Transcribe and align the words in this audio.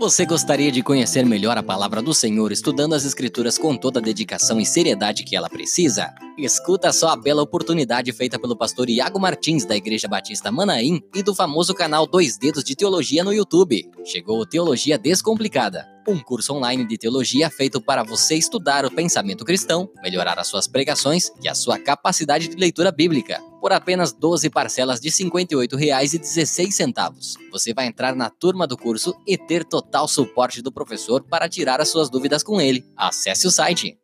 Você 0.00 0.24
gostaria 0.24 0.72
de 0.72 0.82
conhecer 0.82 1.26
melhor 1.26 1.58
a 1.58 1.62
palavra 1.62 2.00
do 2.00 2.14
Senhor 2.14 2.50
estudando 2.50 2.94
as 2.94 3.04
Escrituras 3.04 3.58
com 3.58 3.76
toda 3.76 4.00
a 4.00 4.02
dedicação 4.02 4.58
e 4.58 4.64
seriedade 4.64 5.24
que 5.24 5.36
ela 5.36 5.48
precisa? 5.48 6.14
Escuta 6.42 6.90
só 6.90 7.08
a 7.08 7.16
bela 7.16 7.42
oportunidade 7.42 8.10
feita 8.12 8.38
pelo 8.38 8.56
pastor 8.56 8.88
Iago 8.88 9.20
Martins 9.20 9.66
da 9.66 9.76
Igreja 9.76 10.08
Batista 10.08 10.50
Manaim 10.50 11.02
e 11.14 11.22
do 11.22 11.34
famoso 11.34 11.74
canal 11.74 12.06
Dois 12.06 12.38
Dedos 12.38 12.64
de 12.64 12.74
Teologia 12.74 13.22
no 13.22 13.32
YouTube. 13.32 13.90
Chegou 14.06 14.40
o 14.40 14.46
Teologia 14.46 14.98
Descomplicada, 14.98 15.86
um 16.08 16.18
curso 16.18 16.54
online 16.54 16.86
de 16.86 16.96
teologia 16.96 17.50
feito 17.50 17.78
para 17.80 18.02
você 18.02 18.36
estudar 18.36 18.86
o 18.86 18.90
pensamento 18.90 19.44
cristão, 19.44 19.90
melhorar 20.02 20.38
as 20.38 20.46
suas 20.46 20.66
pregações 20.66 21.30
e 21.42 21.48
a 21.48 21.54
sua 21.54 21.78
capacidade 21.78 22.48
de 22.48 22.56
leitura 22.56 22.90
bíblica 22.90 23.38
por 23.60 23.72
apenas 23.72 24.12
12 24.12 24.48
parcelas 24.48 25.00
de 25.00 25.10
R$ 25.10 25.14
58,16. 25.14 27.36
Você 27.52 27.74
vai 27.74 27.86
entrar 27.86 28.16
na 28.16 28.30
turma 28.30 28.66
do 28.66 28.76
curso 28.76 29.14
e 29.26 29.36
ter 29.36 29.64
total 29.64 30.08
suporte 30.08 30.62
do 30.62 30.72
professor 30.72 31.22
para 31.22 31.48
tirar 31.48 31.80
as 31.80 31.90
suas 31.90 32.08
dúvidas 32.08 32.42
com 32.42 32.60
ele. 32.60 32.86
Acesse 32.96 33.46
o 33.46 33.50
site 33.50 33.98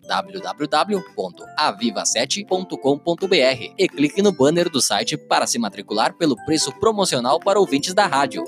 www.aviva7.com.br 2.26 3.74
e 3.78 3.88
clique 3.88 4.20
no 4.20 4.32
banner 4.32 4.68
do 4.68 4.80
site 4.80 5.16
para 5.16 5.46
se 5.46 5.58
matricular 5.58 6.14
pelo 6.14 6.36
preço 6.44 6.72
promocional 6.78 7.38
para 7.38 7.60
ouvintes 7.60 7.94
da 7.94 8.06
rádio. 8.06 8.42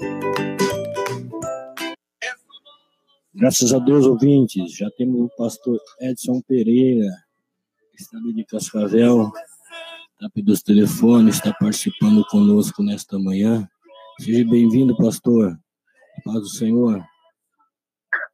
Graças 3.34 3.72
a 3.72 3.78
Deus, 3.78 4.04
ouvintes, 4.04 4.76
já 4.76 4.90
temos 4.90 5.20
o 5.20 5.30
pastor 5.36 5.78
Edson 6.00 6.40
Pereira, 6.46 7.08
que 7.92 8.02
está 8.02 8.18
ali 8.18 8.34
de 8.34 8.44
Cascavel, 8.44 9.30
TAP 10.18 10.42
dos 10.42 10.60
telefones, 10.60 11.36
está 11.36 11.52
participando 11.52 12.24
conosco 12.26 12.82
nesta 12.82 13.16
manhã. 13.18 13.68
Seja 14.18 14.44
bem-vindo, 14.44 14.96
pastor. 14.96 15.56
Paz 16.24 16.40
do 16.40 16.48
Senhor. 16.48 17.00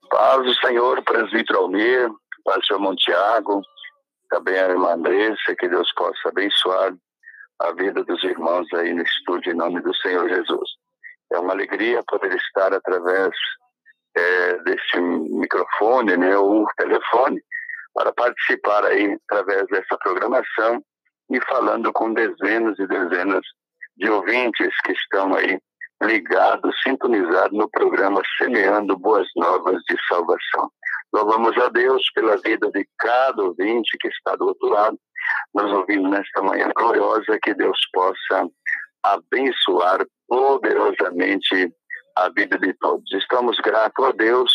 Paz 0.09 0.43
do 0.43 0.55
Senhor, 0.55 1.03
presbítero 1.03 1.59
Almir, 1.59 2.11
paz 2.43 2.61
do 2.61 2.67
Senhor 2.67 2.81
Montiago, 2.81 3.61
também 4.35 4.59
a 4.59 4.69
irmã 4.69 4.95
Andressa, 4.95 5.55
que 5.57 5.69
Deus 5.69 5.93
possa 5.95 6.29
abençoar 6.29 6.93
a 7.61 7.73
vida 7.73 8.03
dos 8.03 8.23
irmãos 8.25 8.67
aí 8.75 8.93
no 8.93 9.03
estúdio 9.03 9.53
em 9.53 9.57
nome 9.57 9.81
do 9.81 9.95
Senhor 9.95 10.29
Jesus. 10.29 10.71
É 11.33 11.39
uma 11.39 11.53
alegria 11.53 12.03
poder 12.03 12.35
estar 12.35 12.75
através 12.75 13.31
é, 14.17 14.59
desse 14.65 15.01
microfone, 15.01 16.17
né, 16.17 16.37
ou 16.37 16.67
telefone, 16.77 17.41
para 17.95 18.13
participar 18.13 18.85
aí 18.87 19.17
através 19.29 19.67
dessa 19.69 19.97
programação 19.99 20.83
e 21.31 21.41
falando 21.43 21.93
com 21.93 22.13
dezenas 22.13 22.77
e 22.81 22.89
dezenas 22.89 23.43
de 23.97 24.11
ouvintes 24.11 24.75
que 24.85 24.93
estão 24.93 25.33
aí 25.37 25.61
ligados, 26.03 26.75
sintonizados 26.83 27.57
no 27.57 27.71
programa 27.71 28.21
Semeando 28.37 28.99
Boas 28.99 29.29
Novas 29.37 29.81
de 29.89 29.97
Salvação. 30.09 30.71
Louvamos 31.15 31.57
a 31.59 31.69
Deus 31.69 32.03
pela 32.13 32.37
vida 32.39 32.69
de 32.73 32.85
cada 32.99 33.41
ouvinte 33.41 33.97
que 34.01 34.09
está 34.09 34.35
do 34.35 34.47
outro 34.49 34.69
lado, 34.69 34.99
nos 35.55 35.73
ouvindo 35.73 36.09
nesta 36.09 36.43
manhã 36.43 36.69
gloriosa, 36.75 37.39
que 37.41 37.55
Deus 37.55 37.79
possa 37.93 38.49
abençoar 39.05 40.05
poderosamente 40.27 41.73
a 42.17 42.29
vida 42.31 42.59
de 42.59 42.75
todos. 42.81 43.05
Estamos 43.13 43.57
gratos 43.59 44.05
a 44.05 44.11
Deus 44.11 44.53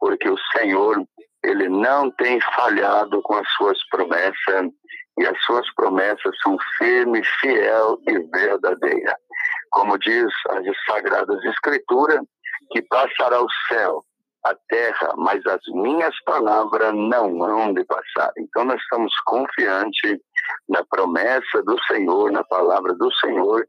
porque 0.00 0.30
o 0.30 0.38
Senhor, 0.56 0.96
ele 1.44 1.68
não 1.68 2.10
tem 2.12 2.40
falhado 2.56 3.20
com 3.20 3.34
as 3.34 3.48
suas 3.50 3.78
promessas 3.90 4.70
e 5.18 5.26
as 5.26 5.38
suas 5.42 5.70
promessas 5.74 6.34
são 6.42 6.56
firmes, 6.78 7.28
fiel 7.38 7.98
e 8.08 8.18
verdadeira. 8.30 9.14
Como 9.72 9.98
diz 9.98 10.32
as 10.48 10.64
sagradas 10.86 11.44
escrituras, 11.44 12.22
que 12.70 12.80
passará 12.80 13.42
o 13.42 13.48
céu, 13.68 14.02
a 14.50 14.56
terra, 14.68 15.14
mas 15.16 15.44
as 15.46 15.60
minhas 15.74 16.14
palavras 16.24 16.92
não 16.94 17.42
hão 17.42 17.72
de 17.72 17.84
passar. 17.84 18.32
Então 18.38 18.64
nós 18.64 18.80
estamos 18.80 19.12
confiantes 19.26 20.18
na 20.68 20.84
promessa 20.84 21.62
do 21.64 21.76
Senhor, 21.84 22.30
na 22.30 22.44
palavra 22.44 22.94
do 22.94 23.12
Senhor, 23.14 23.66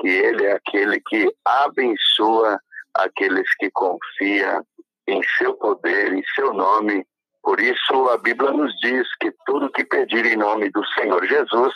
que 0.00 0.08
ele 0.08 0.46
é 0.46 0.52
aquele 0.52 1.00
que 1.00 1.32
abençoa 1.44 2.58
aqueles 2.94 3.48
que 3.56 3.70
confiam 3.70 4.64
em 5.06 5.20
seu 5.38 5.54
poder, 5.54 6.12
em 6.12 6.22
seu 6.34 6.52
nome 6.52 7.04
por 7.42 7.60
isso, 7.60 8.08
a 8.10 8.18
Bíblia 8.18 8.52
nos 8.52 8.72
diz 8.80 9.06
que 9.20 9.32
tudo 9.44 9.72
que 9.72 9.84
pedir 9.84 10.24
em 10.26 10.36
nome 10.36 10.70
do 10.70 10.84
Senhor 10.94 11.26
Jesus, 11.26 11.74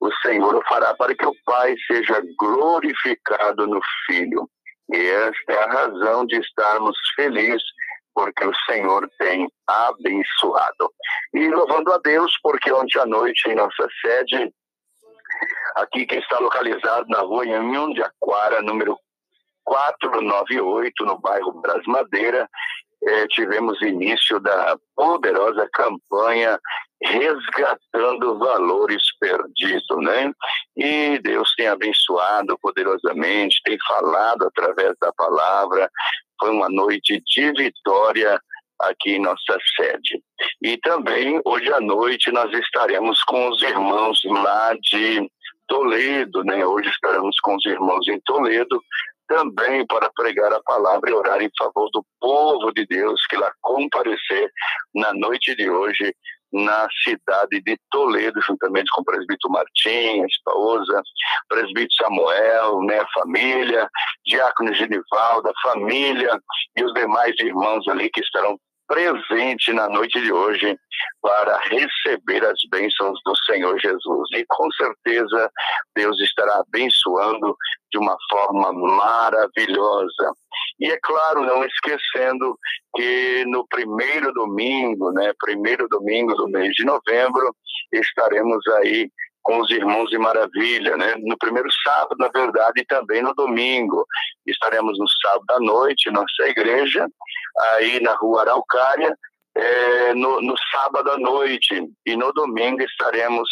o 0.00 0.12
Senhor 0.16 0.62
fará 0.68 0.94
para 0.94 1.14
que 1.14 1.24
o 1.24 1.34
Pai 1.44 1.76
seja 1.86 2.20
glorificado 2.36 3.66
no 3.68 3.80
Filho. 4.06 4.50
E 4.92 4.96
esta 4.96 5.52
é 5.52 5.62
a 5.62 5.72
razão 5.72 6.26
de 6.26 6.36
estarmos 6.40 6.96
felizes, 7.14 7.62
porque 8.16 8.46
o 8.46 8.52
Senhor 8.64 9.06
tem 9.18 9.46
abençoado. 9.66 10.90
E 11.34 11.50
louvando 11.50 11.92
a 11.92 11.98
Deus, 11.98 12.32
porque 12.42 12.72
ontem 12.72 12.98
à 12.98 13.04
noite 13.04 13.46
em 13.50 13.54
nossa 13.54 13.86
sede, 14.00 14.50
aqui 15.74 16.06
que 16.06 16.16
está 16.16 16.38
localizado 16.38 17.06
na 17.10 17.20
rua 17.20 17.44
Inham 17.44 17.92
de 17.92 18.02
Aquara, 18.02 18.62
número 18.62 18.98
498, 19.64 21.04
no 21.04 21.18
bairro 21.18 21.60
Brasmadeira, 21.60 22.48
é, 23.06 23.26
tivemos 23.28 23.82
início 23.82 24.40
da 24.40 24.78
poderosa 24.94 25.68
campanha 25.70 26.58
resgatando 27.02 28.38
valores 28.38 29.02
perdidos, 29.20 30.02
né? 30.02 30.32
E 30.76 31.18
Deus 31.18 31.52
tem 31.56 31.68
abençoado 31.68 32.58
poderosamente, 32.60 33.60
tem 33.64 33.76
falado 33.86 34.46
através 34.46 34.94
da 35.00 35.12
palavra. 35.12 35.90
Foi 36.40 36.50
uma 36.50 36.68
noite 36.68 37.22
de 37.26 37.52
vitória 37.52 38.40
aqui 38.80 39.12
em 39.12 39.22
nossa 39.22 39.58
sede. 39.76 40.22
E 40.62 40.76
também 40.78 41.40
hoje 41.44 41.72
à 41.72 41.80
noite 41.80 42.30
nós 42.30 42.52
estaremos 42.52 43.22
com 43.24 43.48
os 43.48 43.62
irmãos 43.62 44.20
lá 44.24 44.74
de 44.80 45.30
Toledo, 45.68 46.44
né? 46.44 46.64
Hoje 46.64 46.88
estaremos 46.88 47.38
com 47.40 47.56
os 47.56 47.64
irmãos 47.66 48.06
em 48.08 48.20
Toledo, 48.20 48.82
também 49.26 49.84
para 49.86 50.10
pregar 50.14 50.52
a 50.52 50.62
palavra 50.62 51.10
e 51.10 51.14
orar 51.14 51.42
em 51.42 51.50
favor 51.58 51.90
do 51.92 52.04
povo 52.20 52.72
de 52.72 52.86
Deus 52.86 53.20
que 53.26 53.36
lá 53.36 53.52
comparecer 53.60 54.50
na 54.94 55.12
noite 55.14 55.54
de 55.56 55.68
hoje 55.68 56.14
na 56.64 56.88
cidade 57.04 57.60
de 57.62 57.78
Toledo, 57.90 58.40
juntamente 58.40 58.90
com 58.94 59.02
o 59.02 59.04
presbítero 59.04 59.52
Martim, 59.52 60.22
a 60.22 60.26
esposa, 60.26 61.02
presbítero 61.48 61.94
Samuel, 62.02 62.80
né, 62.82 63.04
família, 63.14 63.88
diácono 64.26 64.74
Genivaldo, 64.74 65.48
a 65.48 65.70
família 65.70 66.40
e 66.76 66.84
os 66.84 66.92
demais 66.94 67.34
irmãos 67.38 67.86
ali 67.88 68.10
que 68.10 68.20
estarão 68.20 68.58
presente 68.86 69.72
na 69.72 69.88
noite 69.88 70.20
de 70.20 70.32
hoje 70.32 70.78
para 71.20 71.58
receber 71.58 72.44
as 72.44 72.58
bênçãos 72.70 73.18
do 73.24 73.36
Senhor 73.44 73.78
Jesus. 73.78 74.28
E 74.34 74.44
com 74.48 74.70
certeza 74.72 75.50
Deus 75.94 76.20
estará 76.20 76.62
abençoando 76.66 77.56
de 77.90 77.98
uma 77.98 78.16
forma 78.30 78.72
maravilhosa. 78.72 80.32
E 80.80 80.90
é 80.90 80.98
claro, 81.02 81.42
não 81.42 81.64
esquecendo 81.64 82.58
que 82.94 83.44
no 83.46 83.66
primeiro 83.68 84.32
domingo, 84.32 85.12
né, 85.12 85.32
primeiro 85.40 85.88
domingo 85.88 86.34
do 86.34 86.48
mês 86.48 86.72
de 86.74 86.84
novembro, 86.84 87.54
estaremos 87.92 88.66
aí 88.78 89.10
com 89.46 89.60
os 89.60 89.70
irmãos 89.70 90.10
de 90.10 90.18
Maravilha, 90.18 90.96
né? 90.96 91.14
No 91.22 91.38
primeiro 91.38 91.68
sábado, 91.84 92.16
na 92.18 92.28
verdade, 92.28 92.80
e 92.80 92.84
também 92.84 93.22
no 93.22 93.32
domingo. 93.32 94.04
Estaremos 94.44 94.98
no 94.98 95.06
sábado 95.22 95.46
à 95.50 95.60
noite, 95.60 96.10
nossa 96.10 96.48
igreja, 96.48 97.06
aí 97.70 98.00
na 98.00 98.12
rua 98.16 98.40
Araucária, 98.40 99.16
é, 99.54 100.14
no, 100.14 100.42
no, 100.42 100.54
sábado 100.72 101.12
à 101.12 101.18
noite. 101.18 101.80
E 102.04 102.16
no 102.16 102.32
domingo 102.32 102.82
estaremos 102.82 103.48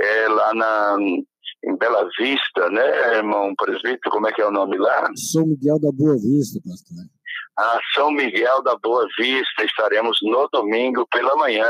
é, 0.00 0.28
lá 0.28 0.52
na, 0.52 0.96
em 0.98 1.76
Bela 1.76 2.08
Vista, 2.18 2.68
né, 2.68 3.14
irmão 3.14 3.54
presbítero? 3.54 4.10
Como 4.10 4.26
é 4.26 4.32
que 4.32 4.42
é 4.42 4.46
o 4.46 4.50
nome 4.50 4.76
lá? 4.76 5.08
São 5.14 5.46
Miguel 5.46 5.78
da 5.78 5.92
Boa 5.92 6.16
Vista, 6.16 6.58
pastor. 6.68 7.15
A 7.58 7.80
São 7.94 8.10
Miguel 8.10 8.62
da 8.62 8.76
Boa 8.76 9.06
Vista, 9.18 9.64
estaremos 9.64 10.18
no 10.22 10.48
domingo 10.52 11.06
pela 11.10 11.34
manhã 11.36 11.66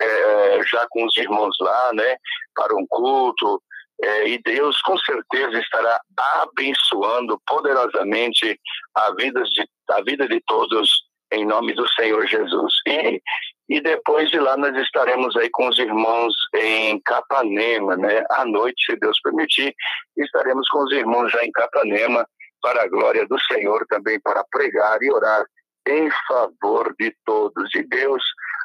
é, 0.00 0.62
já 0.66 0.86
com 0.90 1.04
os 1.04 1.16
irmãos 1.16 1.56
lá, 1.60 1.92
né, 1.94 2.16
para 2.54 2.74
um 2.74 2.86
culto, 2.88 3.62
é, 4.02 4.28
e 4.28 4.42
Deus 4.42 4.80
com 4.82 4.98
certeza 4.98 5.58
estará 5.58 6.00
abençoando 6.42 7.40
poderosamente 7.46 8.58
a 8.94 9.14
vida 9.14 9.42
de, 9.44 9.68
a 9.90 10.02
vida 10.02 10.28
de 10.28 10.40
todos 10.46 11.04
em 11.32 11.46
nome 11.46 11.74
do 11.74 11.88
Senhor 11.92 12.26
Jesus. 12.26 12.74
E, 12.86 13.20
e 13.68 13.80
depois 13.80 14.30
de 14.30 14.38
lá 14.38 14.56
nós 14.56 14.76
estaremos 14.76 15.36
aí 15.36 15.48
com 15.50 15.68
os 15.68 15.78
irmãos 15.78 16.34
em 16.54 17.00
Capanema, 17.00 17.96
né? 17.96 18.22
À 18.30 18.44
noite, 18.44 18.84
se 18.84 18.96
Deus 18.96 19.18
permitir, 19.22 19.74
estaremos 20.16 20.68
com 20.68 20.84
os 20.84 20.92
irmãos 20.92 21.30
já 21.32 21.42
em 21.44 21.52
Capanema 21.52 22.26
para 22.64 22.82
a 22.82 22.88
glória 22.88 23.26
do 23.26 23.38
Senhor 23.40 23.84
também 23.90 24.18
para 24.20 24.42
pregar 24.50 24.96
e 25.02 25.12
orar 25.12 25.44
em 25.86 26.08
favor 26.26 26.94
de 26.98 27.14
todos. 27.26 27.74
E 27.74 27.82
Deus 27.82 28.24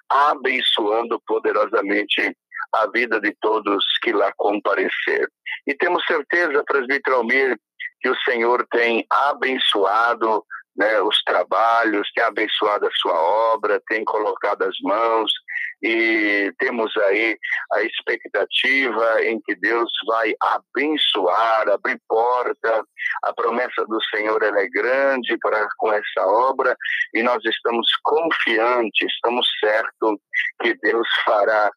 abençoando 0.09 1.21
poderosamente 1.27 2.33
a 2.73 2.87
vida 2.87 3.19
de 3.19 3.35
todos 3.41 3.83
que 4.01 4.13
lá 4.13 4.31
comparecer. 4.37 5.29
E 5.67 5.73
temos 5.73 6.01
certeza, 6.05 6.63
presbítero 6.63 7.17
Almir, 7.17 7.59
que 7.99 8.07
o 8.07 8.15
Senhor 8.21 8.65
tem 8.71 9.05
abençoado 9.09 10.45
né, 10.77 11.01
os 11.01 11.21
trabalhos, 11.23 12.09
tem 12.15 12.23
abençoado 12.23 12.87
a 12.87 12.91
sua 12.93 13.19
obra, 13.53 13.81
tem 13.89 14.05
colocado 14.05 14.61
as 14.61 14.75
mãos 14.81 15.29
e 15.81 16.51
temos 16.59 16.95
aí 16.97 17.37
a 17.73 17.81
expectativa 17.81 19.23
em 19.23 19.39
que 19.41 19.55
Deus 19.55 19.89
vai 20.07 20.33
abençoar, 20.41 21.69
abrir 21.69 21.99
porta. 22.07 22.83
A 23.23 23.33
promessa 23.33 23.85
do 23.87 24.01
Senhor 24.05 24.41
é 24.43 24.67
grande 24.69 25.37
para 25.39 25.67
com 25.77 25.91
essa 25.91 26.25
obra 26.25 26.75
e 27.13 27.23
nós 27.23 27.43
estamos 27.45 27.87
confiantes, 28.03 29.13
estamos 29.13 29.47
certos 29.59 30.19
que 30.61 30.75
Deus 30.81 31.07
fará 31.25 31.71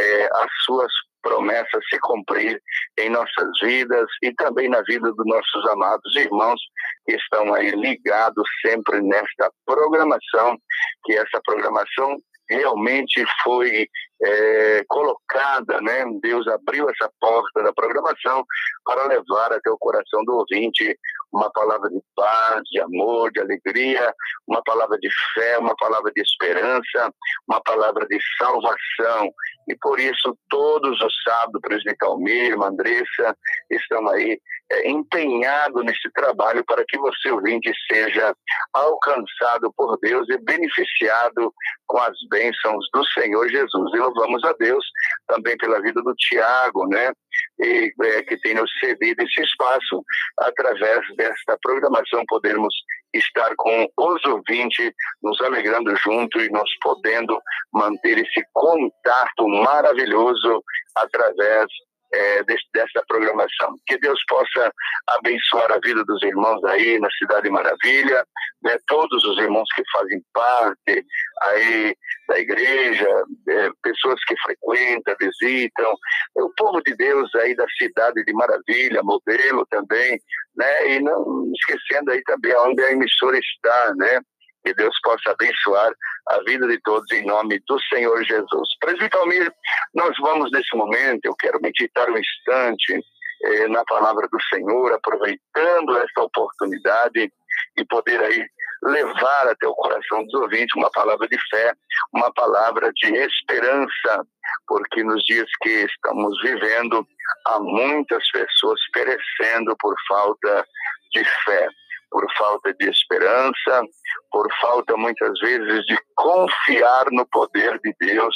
é, 0.00 0.24
as 0.26 0.50
suas 0.64 0.92
promessas 1.22 1.84
se 1.90 1.98
cumprir 2.00 2.60
em 2.98 3.10
nossas 3.10 3.48
vidas 3.60 4.06
e 4.22 4.32
também 4.34 4.68
na 4.68 4.82
vida 4.82 5.12
dos 5.12 5.26
nossos 5.26 5.68
amados 5.70 6.16
irmãos 6.16 6.60
que 7.04 7.16
estão 7.16 7.52
aí 7.54 7.70
ligados 7.70 8.48
sempre 8.64 9.00
nesta 9.02 9.50
programação, 9.66 10.56
que 11.04 11.14
essa 11.14 11.40
programação 11.44 12.16
realmente 12.48 13.24
foi 13.42 13.88
é, 14.22 14.84
colocada, 14.88 15.80
né? 15.80 16.04
Deus 16.20 16.46
abriu 16.48 16.88
essa 16.90 17.10
porta 17.20 17.62
da 17.62 17.72
programação 17.72 18.44
para 18.84 19.06
levar 19.06 19.52
até 19.52 19.70
o 19.70 19.78
coração 19.78 20.24
do 20.24 20.34
ouvinte 20.36 20.96
uma 21.32 21.50
palavra 21.50 21.88
de 21.90 22.00
paz, 22.14 22.62
de 22.70 22.80
amor, 22.80 23.30
de 23.32 23.40
alegria, 23.40 24.12
uma 24.46 24.62
palavra 24.62 24.98
de 24.98 25.08
fé, 25.34 25.58
uma 25.58 25.74
palavra 25.76 26.10
de 26.12 26.22
esperança, 26.22 27.12
uma 27.48 27.60
palavra 27.62 28.06
de 28.06 28.18
salvação. 28.38 29.30
E 29.68 29.76
por 29.80 30.00
isso, 30.00 30.36
todos 30.48 31.00
os 31.00 31.22
sábados, 31.22 31.60
presidente 31.60 32.02
Almir, 32.02 32.58
Andressa, 32.60 33.36
estão 33.70 34.08
aí 34.08 34.40
é, 34.70 34.90
empenhados 34.90 35.84
nesse 35.84 36.10
trabalho 36.14 36.64
para 36.64 36.84
que 36.88 36.98
você, 36.98 37.30
ouvinte, 37.30 37.70
seja 37.90 38.34
alcançado 38.72 39.72
por 39.76 39.98
Deus 40.00 40.26
e 40.30 40.38
beneficiado 40.38 41.52
com 41.86 41.98
as 41.98 42.16
bênçãos 42.30 42.86
do 42.92 43.04
Senhor 43.06 43.48
Jesus. 43.48 43.94
E 43.94 43.98
louvamos 43.98 44.42
a 44.44 44.52
Deus 44.58 44.84
também 45.26 45.56
pela 45.58 45.80
vida 45.80 46.02
do 46.02 46.14
Tiago, 46.14 46.86
né? 46.88 47.12
E, 47.60 47.92
é, 48.02 48.22
que 48.22 48.36
tem 48.40 48.54
nos 48.54 48.70
cedido 48.78 49.22
esse 49.22 49.42
espaço 49.42 50.02
através 50.38 51.00
desta 51.16 51.58
programação, 51.60 52.22
podermos 52.28 52.74
estar 53.14 53.52
com 53.56 53.88
os 53.96 54.24
ouvintes, 54.26 54.92
nos 55.22 55.40
alegrando 55.40 55.94
junto 55.96 56.40
e 56.40 56.50
nós 56.50 56.68
podendo 56.80 57.38
manter 57.72 58.18
esse 58.18 58.42
contato 58.52 59.48
maravilhoso 59.48 60.62
através 60.96 61.66
é, 62.12 62.42
desse, 62.44 62.64
dessa 62.72 63.02
programação. 63.06 63.74
Que 63.86 63.98
Deus 63.98 64.20
possa 64.28 64.72
abençoar 65.08 65.72
a 65.72 65.80
vida 65.82 66.04
dos 66.04 66.22
irmãos 66.22 66.62
aí 66.64 66.98
na 66.98 67.08
Cidade 67.18 67.50
Maravilha, 67.50 68.24
né, 68.62 68.76
todos 68.86 69.24
os 69.24 69.38
irmãos 69.38 69.68
que 69.74 69.82
fazem 69.92 70.22
parte 70.32 71.06
aí 71.42 71.96
da 72.28 72.38
igreja, 72.38 73.08
é, 73.48 73.70
pessoas 73.82 74.22
que 74.24 74.34
frequentam, 74.42 75.14
visitam, 75.20 75.94
o 76.36 76.50
povo 76.56 76.80
de 76.82 76.94
Deus 76.96 77.34
aí 77.36 77.54
da 77.54 77.66
Cidade 77.78 78.24
de 78.24 78.32
Maravilha, 78.32 79.02
modelo 79.02 79.66
também, 79.70 80.18
né, 80.56 80.90
e 80.94 81.00
não 81.00 81.50
esquecendo 81.54 82.10
aí 82.10 82.22
também 82.24 82.54
onde 82.56 82.82
a 82.82 82.92
emissora 82.92 83.38
está, 83.38 83.94
né, 83.96 84.20
que 84.68 84.74
Deus 84.74 84.94
possa 85.02 85.30
abençoar 85.30 85.90
a 86.28 86.42
vida 86.42 86.66
de 86.68 86.78
todos 86.82 87.10
em 87.12 87.24
nome 87.24 87.58
do 87.66 87.80
Senhor 87.84 88.22
Jesus. 88.22 88.68
Presbítero 88.80 89.22
Almir, 89.22 89.50
nós 89.94 90.14
vamos 90.20 90.50
nesse 90.52 90.76
momento, 90.76 91.24
eu 91.24 91.34
quero 91.36 91.58
meditar 91.62 92.10
um 92.10 92.18
instante 92.18 93.00
eh, 93.44 93.68
na 93.68 93.82
palavra 93.84 94.28
do 94.30 94.38
Senhor, 94.52 94.92
aproveitando 94.92 95.96
essa 95.96 96.20
oportunidade 96.20 97.32
e 97.78 97.84
poder 97.86 98.22
aí 98.22 98.44
levar 98.82 99.48
até 99.48 99.66
o 99.66 99.74
coração 99.74 100.22
dos 100.24 100.34
ouvintes 100.34 100.76
uma 100.76 100.90
palavra 100.90 101.26
de 101.26 101.38
fé, 101.48 101.72
uma 102.12 102.30
palavra 102.34 102.92
de 102.94 103.14
esperança, 103.16 104.26
porque 104.66 105.02
nos 105.02 105.24
dias 105.24 105.48
que 105.62 105.86
estamos 105.86 106.38
vivendo, 106.42 107.06
há 107.46 107.58
muitas 107.58 108.30
pessoas 108.30 108.78
perecendo 108.92 109.74
por 109.80 109.94
falta 110.08 110.66
de 111.12 111.24
fé 111.46 111.68
por 112.10 112.26
falta 112.36 112.72
de 112.74 112.88
esperança, 112.88 113.82
por 114.30 114.48
falta 114.60 114.96
muitas 114.96 115.38
vezes 115.40 115.84
de 115.86 115.98
confiar 116.14 117.06
no 117.10 117.26
poder 117.26 117.78
de 117.80 117.94
Deus, 118.00 118.34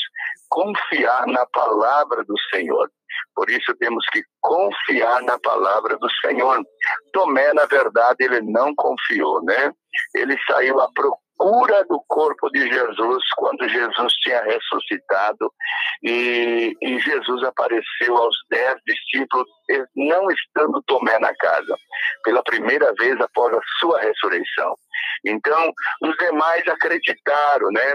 confiar 0.49 1.27
na 1.27 1.47
palavra 1.47 2.25
do 2.25 2.35
Senhor. 2.53 2.91
Por 3.35 3.51
isso 3.51 3.75
temos 3.79 4.05
que 4.13 4.23
confiar 4.41 5.23
na 5.23 5.39
palavra 5.39 5.97
do 5.99 6.11
Senhor. 6.21 6.63
Tomé, 7.13 7.53
na 7.53 7.67
verdade, 7.67 8.17
ele 8.21 8.41
não 8.43 8.75
confiou, 8.75 9.43
né? 9.45 9.73
Ele 10.15 10.37
saiu 10.47 10.81
à 10.81 10.91
procura 10.93 11.22
cura 11.43 11.85
do 11.89 12.01
corpo 12.07 12.49
de 12.51 12.69
Jesus 12.69 13.25
quando 13.37 13.69
Jesus 13.69 14.13
tinha 14.23 14.41
ressuscitado 14.45 15.53
e, 16.05 16.73
e 16.81 16.99
Jesus 17.01 17.43
apareceu 17.43 18.17
aos 18.17 18.37
dez 18.49 18.77
discípulos, 18.87 19.47
não 19.97 20.31
estando 20.31 20.83
Tomé 20.87 21.19
na 21.19 21.35
casa, 21.35 21.77
pela 22.23 22.43
primeira 22.45 22.95
vez 22.95 23.21
após 23.21 23.53
a 23.55 23.61
sua 23.81 24.01
ressurreição. 24.01 24.77
Então, 25.25 25.73
os 26.03 26.17
demais 26.17 26.67
acreditaram, 26.67 27.69
né? 27.71 27.95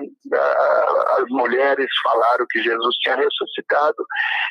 As 1.20 1.26
mulheres 1.30 1.88
falaram 2.04 2.46
que 2.50 2.62
Jesus 2.62 2.96
tinha 2.98 3.16
ressuscitado 3.16 4.06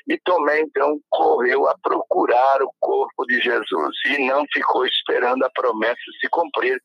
e 0.08 0.18
Tomé, 0.24 0.60
então, 0.60 0.98
correu 1.10 1.68
a 1.68 1.76
procurar 1.82 2.62
o 2.62 2.70
corpo 2.80 3.24
de 3.26 3.40
Jesus 3.40 3.96
e 4.06 4.26
não 4.28 4.44
ficou 4.52 4.86
esperando 4.86 5.44
a 5.44 5.50
promessa 5.50 5.96
se 6.20 6.28
cumprir, 6.30 6.80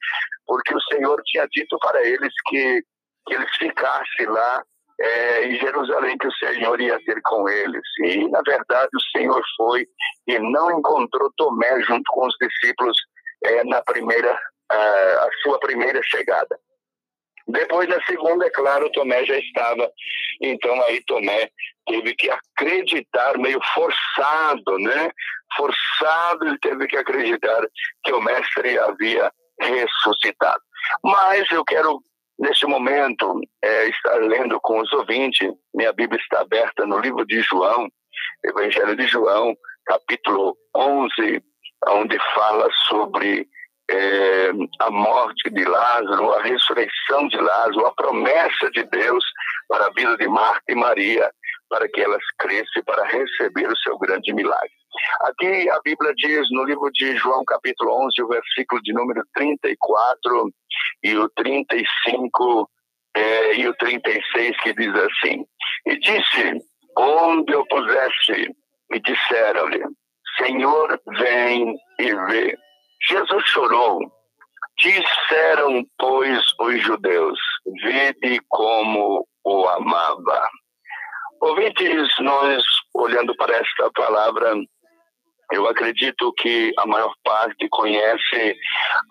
porque 0.46 0.74
o 0.74 0.82
Senhor 0.82 1.22
tinha 1.26 1.48
dito 1.52 1.78
para 1.80 2.04
eles 2.04 2.34
que, 2.48 2.84
que 3.28 3.34
eles 3.36 3.56
ficassem 3.58 4.26
lá 4.28 4.64
é, 5.02 5.48
em 5.48 5.60
Jerusalém 5.60 6.18
que 6.18 6.28
o 6.28 6.34
Senhor 6.34 6.80
ia 6.80 7.00
ter 7.06 7.22
com 7.24 7.48
eles. 7.50 7.82
E, 8.04 8.28
na 8.30 8.42
verdade, 8.42 8.90
o 8.96 9.18
Senhor 9.18 9.42
foi 9.58 9.88
e 10.28 10.40
não 10.40 10.78
encontrou 10.78 11.32
Tomé 11.38 11.82
junto 11.82 12.04
com 12.12 12.28
os 12.28 12.36
discípulos 12.40 12.98
é, 13.44 13.64
na 13.66 13.82
primeira 13.82 14.38
a, 14.72 15.30
sua 15.42 15.60
primeira 15.60 16.02
chegada. 16.04 16.60
Depois 17.48 17.90
da 17.90 18.02
segunda, 18.04 18.46
é 18.46 18.50
claro, 18.50 18.92
Tomé 18.92 19.26
já 19.26 19.38
estava. 19.38 19.92
Então 20.42 20.82
aí 20.84 21.04
Tomé 21.04 21.50
teve 21.88 22.16
que 22.16 22.30
acreditar, 22.30 23.38
meio 23.38 23.60
forçado, 23.74 24.78
né? 24.80 25.12
Forçado, 25.58 26.48
ele 26.48 26.58
teve 26.60 26.88
que 26.88 26.98
acreditar 26.98 27.62
que 28.04 28.14
o 28.14 28.22
mestre 28.22 28.78
havia 28.80 29.32
ressuscitado. 29.60 30.62
Mas 31.04 31.50
eu 31.52 31.64
quero, 31.66 32.00
nesse 32.40 32.66
momento, 32.66 33.40
é, 33.64 33.90
estar 33.90 34.16
lendo 34.22 34.60
com 34.62 34.80
os 34.80 34.92
ouvintes. 34.94 35.52
Minha 35.74 35.92
Bíblia 35.92 36.22
está 36.22 36.42
aberta 36.42 36.86
no 36.86 37.00
livro 37.00 37.26
de 37.26 37.42
João, 37.42 37.88
Evangelho 38.46 38.96
de 38.96 39.08
João, 39.08 39.56
capítulo 39.86 40.56
11, 40.76 41.44
onde 41.90 42.18
fala 42.34 42.70
sobre 42.88 43.48
é, 43.92 44.52
a 44.80 44.90
morte 44.90 45.50
de 45.50 45.64
Lázaro, 45.66 46.32
a 46.34 46.42
ressurreição 46.42 47.28
de 47.28 47.38
Lázaro, 47.38 47.86
a 47.86 47.94
promessa 47.94 48.72
de 48.72 48.84
Deus 48.84 49.24
para 49.68 49.88
a 49.88 49.92
vida 49.92 50.18
de 50.18 50.28
Marta 50.28 50.64
e 50.70 50.76
Maria, 50.76 51.30
para 51.70 51.88
que 51.90 52.02
elas 52.02 52.24
cresçam 52.40 52.84
para 52.86 53.06
receber 53.06 53.68
o 53.68 53.78
seu 53.78 53.98
grande 53.98 54.34
milagre. 54.34 54.72
Aqui 55.22 55.70
a 55.70 55.80
Bíblia 55.84 56.14
diz 56.16 56.50
no 56.52 56.64
livro 56.64 56.90
de 56.94 57.16
João, 57.16 57.44
capítulo 57.46 58.06
11, 58.06 58.24
o 58.24 58.28
versículo 58.28 58.82
de 58.82 58.94
número 58.94 59.24
34 59.34 60.54
e 61.04 61.16
o 61.16 61.30
35 61.30 62.70
é, 63.16 63.56
e 63.56 63.68
o 63.68 63.74
36, 63.76 64.58
que 64.62 64.74
diz 64.74 64.94
assim: 64.96 65.46
E 65.86 66.00
disse: 66.00 66.62
Onde 66.98 67.54
eu 67.54 67.66
pusesse, 67.68 68.54
e 68.94 69.00
disseram-lhe: 69.00 69.84
Senhor, 70.38 71.00
vem 71.18 71.76
e 72.00 72.16
vê. 72.28 72.58
Jesus 73.08 73.44
chorou. 73.46 74.00
Disseram, 74.78 75.86
pois, 75.98 76.42
os 76.60 76.82
judeus: 76.82 77.40
Vede 77.84 78.40
como 78.50 79.28
o 79.44 79.68
amava. 79.68 80.50
Ouvintes, 81.42 82.14
nós, 82.20 82.64
olhando 82.94 83.36
para 83.36 83.56
esta 83.56 83.92
palavra, 83.92 84.56
eu 85.52 85.68
acredito 85.68 86.32
que 86.34 86.72
a 86.78 86.86
maior 86.86 87.14
parte 87.24 87.68
conhece 87.70 88.56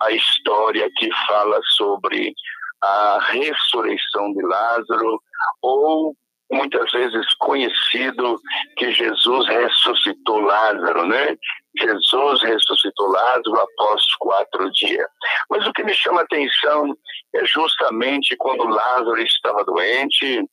a 0.01 0.11
história 0.11 0.89
que 0.97 1.09
fala 1.27 1.59
sobre 1.77 2.33
a 2.81 3.19
ressurreição 3.29 4.33
de 4.33 4.41
Lázaro 4.43 5.21
ou 5.61 6.15
muitas 6.51 6.91
vezes 6.91 7.33
conhecido 7.35 8.39
que 8.77 8.91
Jesus 8.91 9.47
ressuscitou 9.47 10.39
Lázaro, 10.41 11.05
né? 11.05 11.37
Jesus 11.79 12.41
ressuscitou 12.43 13.07
Lázaro 13.07 13.59
após 13.59 14.03
quatro 14.19 14.69
dias. 14.71 15.07
Mas 15.49 15.65
o 15.65 15.73
que 15.73 15.83
me 15.83 15.93
chama 15.93 16.21
a 16.21 16.23
atenção 16.23 16.95
é 17.35 17.45
justamente 17.45 18.35
quando 18.37 18.67
Lázaro 18.67 19.21
estava 19.21 19.63
doente 19.63 20.43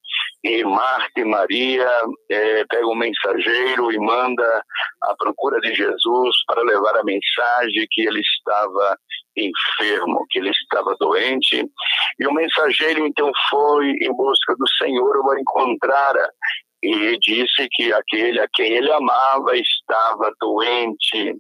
e 0.45 0.65
Marta 0.65 1.21
e 1.21 1.25
Maria 1.25 1.91
é, 2.31 2.65
pegam 2.67 2.93
um 2.93 2.97
mensageiro 2.97 3.91
e 3.91 3.99
manda 3.99 4.65
à 5.03 5.17
procura 5.17 5.61
de 5.61 5.75
Jesus 5.75 6.37
para 6.47 6.63
levar 6.63 6.97
a 6.97 7.05
mensagem 7.05 7.87
que 7.91 8.03
ele 8.03 8.21
estava 8.21 8.97
enfermo, 9.37 10.25
que 10.31 10.39
ele 10.39 10.51
estava 10.51 10.95
doente. 10.99 11.65
E 12.19 12.27
o 12.27 12.33
mensageiro 12.33 13.07
então 13.07 13.31
foi 13.51 13.91
em 14.01 14.13
busca 14.15 14.55
do 14.57 14.69
Senhor, 14.79 15.17
o 15.17 15.39
encontrara 15.39 16.31
e 16.83 17.19
disse 17.19 17.69
que 17.73 17.93
aquele 17.93 18.41
a 18.41 18.49
quem 18.53 18.73
ele 18.73 18.93
amava 18.93 19.57
estava 19.57 20.33
doente. 20.41 21.35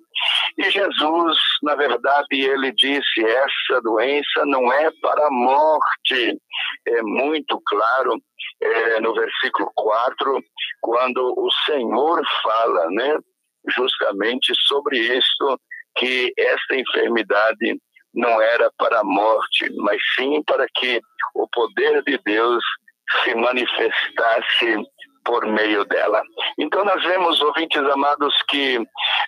E 0.57 0.71
Jesus, 0.71 1.39
na 1.63 1.75
verdade, 1.77 2.41
ele 2.41 2.73
disse: 2.73 3.25
essa 3.25 3.81
doença 3.83 4.45
não 4.47 4.73
é 4.73 4.91
para 5.01 5.27
a 5.27 5.31
morte. 5.31 6.37
É 6.87 7.03
muito 7.03 7.61
claro 7.67 8.21
é, 8.61 9.01
no 9.01 9.15
versículo 9.15 9.71
4, 9.75 10.43
quando 10.81 11.35
o 11.37 11.51
Senhor 11.67 12.23
fala, 12.43 12.91
né, 12.91 13.17
justamente 13.69 14.53
sobre 14.67 14.99
isto, 14.99 15.61
que 15.97 16.33
esta 16.37 16.77
enfermidade 16.77 17.81
não 18.15 18.41
era 18.41 18.71
para 18.79 19.01
a 19.01 19.05
morte, 19.05 19.71
mas 19.77 20.01
sim 20.17 20.43
para 20.45 20.67
que 20.75 21.01
o 21.35 21.47
poder 21.49 22.03
de 22.03 22.19
Deus 22.25 22.65
se 23.25 23.35
manifestasse 23.35 24.77
por 25.29 25.47
meio 25.47 25.85
dela. 25.85 26.23
Então 26.59 26.83
nós 26.87 27.05
vemos, 27.05 27.39
ouvintes 27.43 27.83
amados, 27.83 28.35
que 28.49 28.79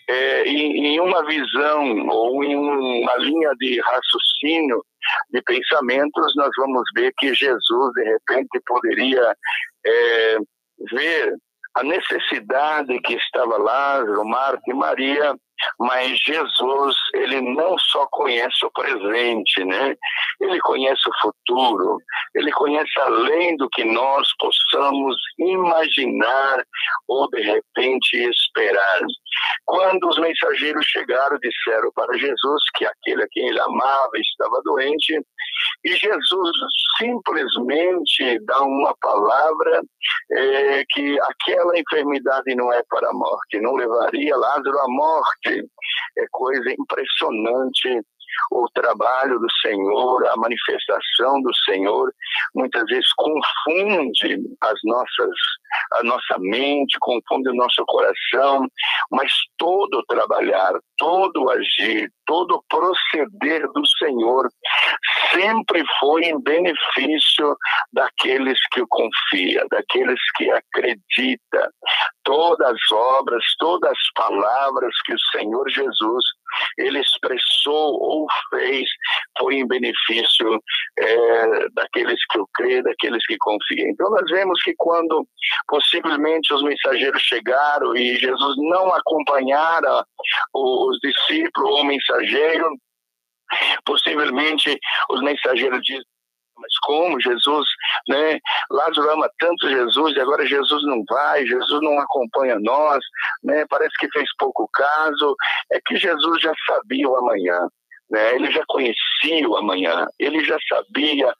é, 0.09 0.45
em, 0.45 0.87
em, 0.87 1.00
uma 1.00 1.23
visão 1.26 2.09
ou 2.09 2.42
em 2.42 2.57
uma 2.57 3.16
linha 3.19 3.50
de 3.59 3.78
raciocínio, 3.83 4.83
de 5.30 5.42
pensamentos, 5.42 6.33
nós 6.37 6.50
vamos 6.57 6.83
ver 6.97 7.12
que 7.19 7.35
Jesus, 7.35 7.92
de 7.95 8.04
repente, 8.04 8.61
poderia 8.66 9.37
é, 9.87 10.37
ver 10.90 11.35
a 11.77 11.83
necessidade 11.83 13.00
que 13.00 13.15
estava 13.15 13.57
Lázaro, 13.57 14.25
Marta 14.25 14.62
e 14.67 14.75
Maria, 14.75 15.35
mas 15.79 16.19
Jesus, 16.21 16.97
ele 17.15 17.41
não 17.41 17.79
só 17.79 18.07
conhece 18.11 18.65
o 18.65 18.71
presente, 18.71 19.65
né? 19.65 19.95
Ele 20.41 20.59
conhece 20.61 21.03
o 21.09 21.21
futuro, 21.21 21.99
ele 22.35 22.50
conhece 22.53 22.99
além 23.00 23.57
do 23.57 23.69
que 23.69 23.85
nós 23.85 24.29
possamos 24.39 25.17
imaginar 25.39 26.65
ou 27.07 27.29
de 27.31 27.43
repente 27.43 28.17
esperar. 28.17 29.00
Quando 29.67 30.09
os 30.09 30.19
mensageiros 30.19 30.85
chegaram, 30.87 31.39
disseram 31.39 31.91
para 31.95 32.17
Jesus 32.17 32.62
que 32.75 32.87
aquele 32.87 33.23
a 33.23 33.29
quem 33.31 33.49
ele 33.49 33.61
amava 33.61 34.11
estava 34.17 34.61
doente, 34.65 35.21
e 35.85 35.97
Jesus 35.97 36.50
simplesmente 36.99 38.39
dá 38.45 38.62
uma 38.62 38.95
palavra 39.00 39.83
é, 40.33 40.85
que 40.91 41.19
aquela 41.21 41.79
enfermidade 41.79 42.55
não 42.55 42.73
é 42.73 42.83
para 42.89 43.09
a 43.09 43.12
morte, 43.12 43.61
não 43.61 43.75
levaria 43.75 44.37
Lázaro 44.37 44.79
à 44.79 44.89
morte. 44.89 45.65
É 46.19 46.25
coisa 46.31 46.71
impressionante 46.79 48.03
o 48.51 48.67
trabalho 48.75 49.39
do 49.39 49.47
Senhor, 49.63 50.27
a 50.27 50.37
manifestação 50.37 51.41
do 51.43 51.55
Senhor, 51.65 52.13
muitas 52.55 52.85
vezes 52.85 53.13
confunde 53.15 54.39
as 54.61 54.79
nossas, 54.85 55.37
a 55.95 56.03
nossa 56.03 56.39
mente, 56.39 56.99
confunde 57.01 57.51
o 57.51 57.55
nosso 57.55 57.85
coração, 57.87 58.67
mas 59.11 59.33
todo 59.57 60.05
trabalhar, 60.07 60.73
todo 60.99 61.51
agir, 61.51 62.11
todo 62.27 62.63
proceder 62.69 63.67
do 63.73 63.87
Senhor 63.99 64.49
sempre 65.33 65.83
foi 65.99 66.23
em 66.23 66.41
benefício 66.41 67.57
daqueles 67.93 68.59
que 68.73 68.83
o 68.83 68.87
confia, 68.89 69.65
daqueles 69.71 70.21
que 70.37 70.51
acredita. 70.51 71.73
Todas 72.25 72.69
as 72.69 72.93
obras, 72.93 73.45
todas 73.59 73.91
as 73.91 74.13
palavras 74.15 74.95
que 75.05 75.15
o 75.15 75.21
Senhor 75.33 75.69
Jesus 75.71 76.25
ele 76.78 77.00
expressou 77.00 78.00
ou 78.00 78.26
fez 78.50 78.88
foi 79.38 79.57
em 79.57 79.66
benefício 79.66 80.61
é, 80.99 81.69
daqueles 81.75 82.19
que 82.26 82.38
o 82.38 82.47
crê, 82.54 82.83
daqueles 82.83 83.25
que 83.26 83.37
confiam. 83.38 83.88
Então 83.88 84.11
nós 84.11 84.28
vemos 84.30 84.62
que 84.62 84.75
quando 84.76 85.26
possivelmente 85.69 86.52
os 86.52 86.62
mensageiros 86.62 87.23
chegaram 87.23 87.97
e 87.97 88.16
Jesus 88.16 88.57
não 88.59 88.92
acompanhara 88.92 90.04
os 90.54 90.99
discípulos 91.00 91.71
ou 91.71 91.80
o 91.80 91.85
mensageiro, 91.85 92.69
possivelmente 93.85 94.78
os 95.11 95.23
mensageiros 95.23 95.80
dizem 95.83 96.04
mas 96.61 96.79
como 96.83 97.21
Jesus, 97.21 97.67
né? 98.09 98.38
Lázaro 98.71 99.11
ama 99.12 99.31
tanto 99.38 99.69
Jesus 99.69 100.17
e 100.17 100.21
agora 100.21 100.47
Jesus 100.47 100.83
não 100.85 101.02
vai, 101.09 101.47
Jesus 101.47 101.83
não 101.83 101.99
acompanha 101.99 102.59
nós, 102.61 103.02
né? 103.43 103.64
Parece 103.69 103.97
que 103.99 104.11
fez 104.11 104.29
pouco 104.38 104.69
caso. 104.73 105.37
É 105.73 105.81
que 105.85 105.97
Jesus 105.97 106.40
já 106.40 106.52
sabia 106.67 107.09
o 107.09 107.17
amanhã. 107.17 107.59
Né? 108.11 108.35
Ele 108.35 108.50
já 108.50 108.64
conhecia 108.67 109.49
o 109.49 109.57
amanhã, 109.57 110.05
ele 110.19 110.45
já 110.45 110.59
sabia 110.69 111.33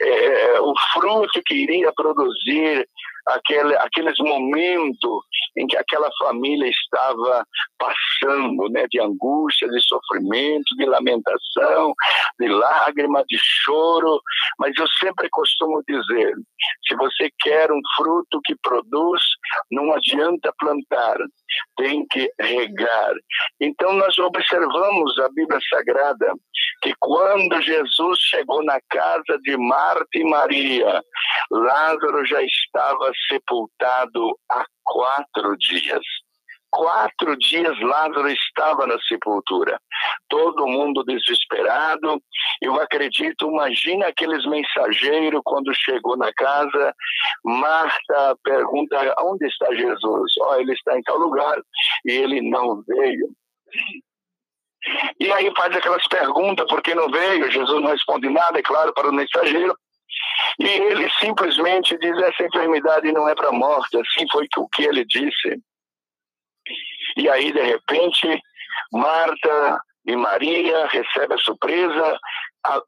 é, 0.00 0.60
o 0.60 0.74
fruto 0.92 1.40
que 1.46 1.54
iria 1.54 1.92
produzir 1.92 2.88
aquele, 3.28 3.76
aqueles 3.76 4.16
momentos 4.18 5.24
em 5.56 5.66
que 5.66 5.76
aquela 5.76 6.10
família 6.18 6.68
estava 6.68 7.44
passando, 7.78 8.68
né, 8.70 8.86
de 8.90 9.00
angústia, 9.00 9.68
de 9.68 9.80
sofrimento, 9.82 10.76
de 10.76 10.84
lamentação, 10.86 11.94
de 12.38 12.48
lágrima, 12.48 13.24
de 13.28 13.38
choro. 13.40 14.20
Mas 14.58 14.72
eu 14.78 14.86
sempre 15.00 15.28
costumo 15.30 15.82
dizer: 15.88 16.34
se 16.86 16.96
você 16.96 17.30
quer 17.40 17.72
um 17.72 17.80
fruto 17.96 18.40
que 18.44 18.54
produz, 18.62 19.22
não 19.70 19.92
adianta 19.92 20.52
plantar, 20.58 21.16
tem 21.76 22.06
que 22.10 22.30
regar. 22.40 23.14
Então 23.60 23.92
nós 23.94 24.18
observamos 24.18 25.18
a 25.18 25.28
Bíblia 25.30 25.58
Sagrada 25.68 26.32
que 26.82 26.92
quando 26.98 27.60
Jesus 27.62 28.18
chegou 28.20 28.62
na 28.64 28.78
casa 28.90 29.38
de 29.42 29.56
Marta 29.56 30.06
e 30.14 30.24
Maria, 30.24 31.02
Lázaro 31.50 32.24
já 32.26 32.42
estava 32.42 33.12
sepultado 33.28 34.38
há 34.50 34.64
quatro 34.84 35.56
dias. 35.58 36.02
Quatro 36.70 37.38
dias 37.38 37.78
Lázaro 37.80 38.28
estava 38.28 38.86
na 38.86 38.98
sepultura, 39.08 39.80
todo 40.28 40.66
mundo 40.66 41.04
desesperado. 41.04 42.20
Eu 42.60 42.74
acredito, 42.80 43.48
imagina 43.48 44.08
aqueles 44.08 44.44
mensageiros 44.44 45.40
quando 45.44 45.74
chegou 45.74 46.16
na 46.18 46.30
casa. 46.34 46.94
Marta 47.44 48.36
pergunta: 48.44 49.14
onde 49.20 49.46
está 49.46 49.72
Jesus? 49.74 50.32
Oh, 50.40 50.54
ele 50.56 50.72
está 50.72 50.98
em 50.98 51.02
tal 51.02 51.16
lugar 51.16 51.56
e 52.04 52.12
ele 52.12 52.42
não 52.42 52.82
veio. 52.86 53.28
E 55.18 55.32
aí 55.32 55.50
faz 55.56 55.74
aquelas 55.74 56.06
perguntas, 56.08 56.66
por 56.68 56.82
que 56.82 56.94
não 56.94 57.10
veio? 57.10 57.50
Jesus 57.50 57.82
não 57.82 57.90
responde 57.90 58.28
nada, 58.28 58.58
é 58.58 58.62
claro, 58.62 58.92
para 58.92 59.08
o 59.08 59.12
mensageiro. 59.12 59.76
E 60.58 60.66
ele 60.66 61.10
simplesmente 61.20 61.96
diz: 61.98 62.16
essa 62.22 62.44
enfermidade 62.44 63.12
não 63.12 63.28
é 63.28 63.34
para 63.34 63.52
morte. 63.52 63.96
Assim 63.96 64.26
foi 64.30 64.46
o 64.56 64.68
que 64.68 64.84
ele 64.84 65.04
disse. 65.04 65.60
E 67.16 67.28
aí, 67.28 67.52
de 67.52 67.62
repente, 67.62 68.42
Marta 68.92 69.80
e 70.06 70.16
Maria 70.16 70.86
recebem 70.86 71.36
a 71.36 71.40
surpresa 71.40 72.18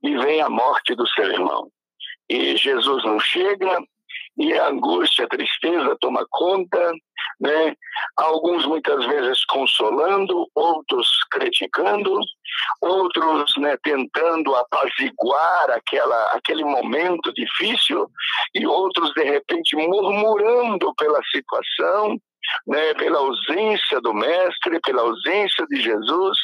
e 0.03 0.17
vem 0.19 0.41
a 0.41 0.49
morte 0.49 0.95
do 0.95 1.07
seu 1.09 1.31
irmão. 1.31 1.71
E 2.29 2.57
Jesus 2.57 3.05
não 3.05 3.19
chega, 3.19 3.81
e 4.37 4.53
a 4.53 4.69
angústia, 4.69 5.25
a 5.25 5.29
tristeza 5.29 5.97
toma 6.01 6.27
conta, 6.31 6.93
né? 7.41 7.75
Alguns 8.17 8.67
muitas 8.67 9.05
vezes 9.07 9.45
consolando, 9.45 10.47
outros 10.55 11.09
criticando, 11.31 12.19
outros 12.81 13.57
né, 13.59 13.77
tentando 13.83 14.55
apaziguar 14.57 15.71
aquela, 15.71 16.33
aquele 16.33 16.65
momento 16.65 17.33
difícil 17.33 18.09
e 18.55 18.67
outros 18.67 19.13
de 19.15 19.23
repente 19.23 19.77
murmurando 19.77 20.93
pela 20.97 21.21
situação, 21.31 22.19
né, 22.67 22.95
pela 22.95 23.19
ausência 23.19 24.01
do 24.01 24.15
Mestre, 24.15 24.81
pela 24.81 25.03
ausência 25.03 25.67
de 25.69 25.81
Jesus, 25.81 26.39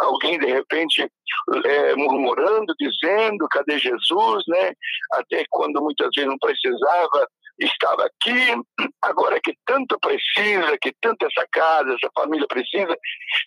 alguém 0.00 0.38
de 0.38 0.46
repente 0.46 1.10
é, 1.64 1.94
murmurando, 1.94 2.74
dizendo, 2.78 3.48
cadê 3.48 3.78
Jesus, 3.78 4.44
né? 4.48 4.72
Até 5.12 5.44
quando 5.50 5.80
muitas 5.80 6.08
vezes 6.14 6.28
não 6.28 6.38
precisava, 6.38 7.26
estava 7.58 8.06
aqui, 8.06 8.90
agora 9.02 9.40
que 9.40 9.56
tanto 9.66 9.98
precisa, 10.00 10.78
que 10.80 10.92
tanto 11.00 11.26
essa 11.26 11.46
casa, 11.52 11.94
essa 11.94 12.10
família 12.14 12.46
precisa, 12.46 12.96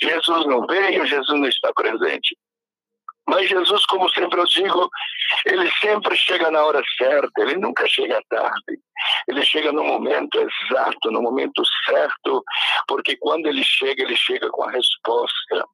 Jesus 0.01 0.45
não 0.47 0.65
veio, 0.67 1.05
Jesus 1.05 1.39
não 1.39 1.47
está 1.47 1.73
presente. 1.73 2.37
Mas 3.27 3.49
Jesus, 3.49 3.85
como 3.87 4.07
sempre 4.09 4.39
eu 4.39 4.45
digo, 4.45 4.89
ele 5.45 5.69
sempre 5.81 6.15
chega 6.15 6.51
na 6.51 6.63
hora 6.63 6.81
certa, 6.97 7.41
ele 7.41 7.57
nunca 7.57 7.87
chega 7.87 8.21
tarde. 8.29 8.79
Ele 9.27 9.43
chega 9.43 9.71
no 9.71 9.83
momento 9.83 10.39
exato, 10.39 11.11
no 11.11 11.21
momento 11.21 11.63
certo, 11.85 12.43
porque 12.87 13.15
quando 13.17 13.47
ele 13.47 13.63
chega, 13.63 14.03
ele 14.03 14.15
chega 14.15 14.49
com 14.49 14.63
a 14.63 14.71
resposta, 14.71 15.65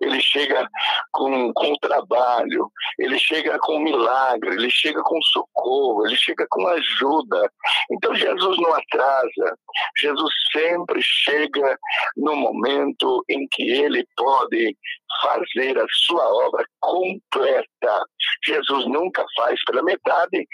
ele 0.00 0.20
chega 0.20 0.68
com, 1.12 1.52
com 1.52 1.72
o 1.72 1.78
trabalho, 1.78 2.70
ele 2.98 3.18
chega 3.18 3.58
com 3.60 3.76
o 3.76 3.80
milagre, 3.80 4.54
ele 4.54 4.70
chega 4.70 5.02
com 5.02 5.20
socorro, 5.22 6.06
ele 6.06 6.16
chega 6.16 6.46
com 6.50 6.66
ajuda. 6.66 7.50
Então 7.90 8.14
Jesus 8.14 8.56
não 8.58 8.74
atrasa, 8.74 9.58
Jesus 9.96 10.32
sempre 10.52 11.00
chega 11.02 11.78
no 12.16 12.34
momento 12.36 13.24
em 13.28 13.46
que 13.50 13.70
ele 13.70 14.06
pode 14.16 14.76
fazer 15.22 15.78
a 15.78 15.86
sua 15.90 16.26
obra 16.46 16.64
completa. 16.80 18.04
Jesus 18.44 18.86
nunca 18.86 19.24
faz 19.36 19.62
pela 19.64 19.82
metade, 19.82 20.46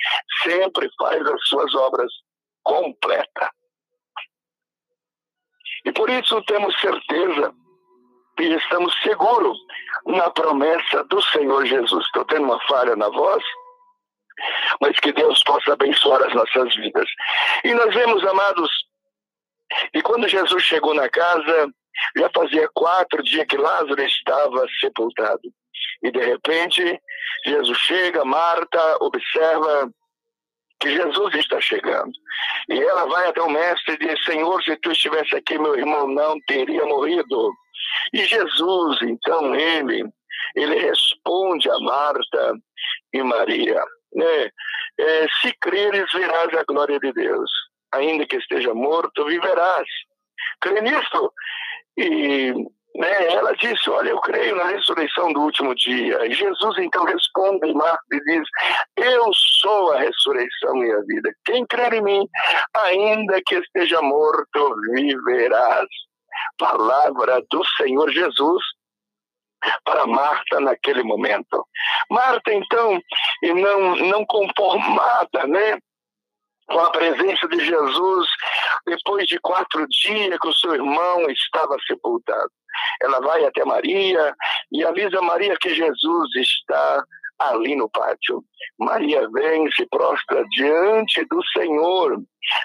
sempre 0.42 0.88
faz 0.98 1.20
as 1.26 1.48
suas 1.48 1.74
obras 1.74 2.10
completa. 2.66 3.50
E 5.84 5.92
por 5.92 6.10
isso 6.10 6.42
temos 6.42 6.78
certeza 6.80 7.54
e 8.40 8.54
estamos 8.54 8.92
seguros 9.02 9.56
na 10.04 10.28
promessa 10.30 11.04
do 11.04 11.22
Senhor 11.22 11.64
Jesus. 11.64 12.04
Estou 12.04 12.24
tendo 12.24 12.44
uma 12.44 12.60
falha 12.66 12.96
na 12.96 13.08
voz, 13.08 13.42
mas 14.80 14.98
que 14.98 15.12
Deus 15.12 15.42
possa 15.44 15.72
abençoar 15.72 16.22
as 16.24 16.34
nossas 16.34 16.74
vidas. 16.74 17.08
E 17.64 17.72
nós 17.72 17.94
vemos, 17.94 18.26
amados, 18.26 18.70
e 19.94 20.02
quando 20.02 20.28
Jesus 20.28 20.62
chegou 20.64 20.92
na 20.92 21.08
casa, 21.08 21.70
já 22.16 22.28
fazia 22.34 22.68
quatro 22.74 23.22
dias 23.22 23.46
que 23.46 23.56
Lázaro 23.56 24.02
estava 24.02 24.66
sepultado. 24.80 25.52
E 26.02 26.10
de 26.10 26.20
repente, 26.20 27.00
Jesus 27.46 27.78
chega, 27.78 28.24
Marta 28.24 28.96
observa 29.00 29.88
que 30.80 30.90
Jesus 30.90 31.34
está 31.34 31.60
chegando. 31.60 32.12
E 32.68 32.78
ela 32.78 33.06
vai 33.06 33.28
até 33.28 33.40
o 33.40 33.50
mestre 33.50 33.94
e 33.94 34.06
diz: 34.06 34.24
Senhor, 34.24 34.62
se 34.62 34.76
tu 34.76 34.90
estivesse 34.92 35.34
aqui, 35.34 35.58
meu 35.58 35.76
irmão 35.76 36.06
não 36.08 36.38
teria 36.46 36.84
morrido. 36.84 37.52
E 38.12 38.24
Jesus, 38.24 38.98
então, 39.02 39.54
ele, 39.54 40.04
ele 40.54 40.78
responde 40.78 41.70
a 41.70 41.78
Marta 41.78 42.54
e 43.12 43.22
Maria: 43.22 43.82
né? 44.14 44.50
É, 44.98 45.26
Se 45.42 45.52
creres, 45.60 46.10
verás 46.12 46.52
a 46.54 46.64
glória 46.64 46.98
de 46.98 47.12
Deus. 47.12 47.50
Ainda 47.92 48.26
que 48.26 48.36
esteja 48.36 48.74
morto, 48.74 49.24
viverás. 49.26 49.86
Crê 50.60 50.80
nisso. 50.80 51.32
E 51.96 52.52
né, 52.98 53.32
ela 53.32 53.52
disse: 53.56 53.90
Olha, 53.90 54.10
eu 54.10 54.20
creio 54.20 54.56
na 54.56 54.64
ressurreição 54.64 55.32
do 55.32 55.42
último 55.42 55.74
dia. 55.74 56.26
E 56.26 56.32
Jesus 56.32 56.78
então 56.78 57.04
responde, 57.04 57.72
Marta, 57.74 58.02
e 58.12 58.20
diz: 58.20 58.48
Eu 58.96 59.32
sou 59.60 59.92
a 59.92 59.98
ressurreição 59.98 60.84
e 60.84 60.92
a 60.92 61.00
vida. 61.02 61.30
Quem 61.44 61.66
crer 61.66 61.94
em 61.94 62.02
mim, 62.02 62.28
ainda 62.74 63.40
que 63.44 63.56
esteja 63.56 64.00
morto, 64.02 64.76
viverás. 64.94 65.88
Palavra 66.58 67.42
do 67.50 67.64
Senhor 67.76 68.10
Jesus 68.10 68.62
para 69.84 70.06
Marta 70.06 70.60
naquele 70.60 71.02
momento. 71.02 71.66
Marta, 72.10 72.52
então, 72.52 73.00
e 73.42 73.54
não, 73.54 73.96
não 73.96 74.24
conformada, 74.26 75.46
né? 75.46 75.78
com 76.68 76.80
a 76.80 76.90
presença 76.90 77.46
de 77.48 77.64
Jesus, 77.64 78.28
depois 78.86 79.26
de 79.26 79.38
quatro 79.38 79.86
dias 79.88 80.38
que 80.38 80.48
o 80.48 80.52
seu 80.52 80.74
irmão 80.74 81.30
estava 81.30 81.76
sepultado. 81.86 82.50
Ela 83.02 83.20
vai 83.20 83.44
até 83.44 83.64
Maria 83.64 84.34
e 84.72 84.84
avisa 84.84 85.20
Maria 85.22 85.56
que 85.60 85.74
Jesus 85.74 86.34
está 86.36 87.04
ali 87.38 87.76
no 87.76 87.88
pátio. 87.90 88.42
Maria 88.78 89.28
vem, 89.30 89.70
se 89.72 89.86
prostra 89.86 90.44
diante 90.50 91.24
do 91.26 91.44
Senhor. 91.52 92.18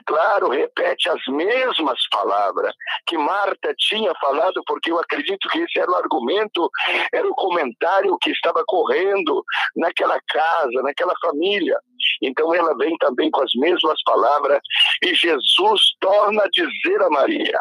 Claro, 0.05 0.49
repete 0.49 1.09
as 1.09 1.19
mesmas 1.27 1.99
palavras 2.09 2.73
que 3.07 3.17
Marta 3.17 3.73
tinha 3.77 4.13
falado, 4.21 4.61
porque 4.65 4.91
eu 4.91 4.99
acredito 4.99 5.49
que 5.49 5.59
esse 5.59 5.79
era 5.79 5.91
o 5.91 5.95
argumento, 5.95 6.69
era 7.13 7.27
o 7.27 7.35
comentário 7.35 8.17
que 8.21 8.31
estava 8.31 8.63
correndo 8.65 9.43
naquela 9.75 10.19
casa, 10.27 10.81
naquela 10.83 11.13
família. 11.21 11.77
Então 12.21 12.53
ela 12.53 12.75
vem 12.77 12.95
também 12.97 13.31
com 13.31 13.43
as 13.43 13.51
mesmas 13.55 14.01
palavras 14.03 14.59
e 15.03 15.13
Jesus 15.13 15.81
torna 15.99 16.43
a 16.43 16.49
dizer 16.49 17.01
a 17.01 17.09
Maria: 17.09 17.59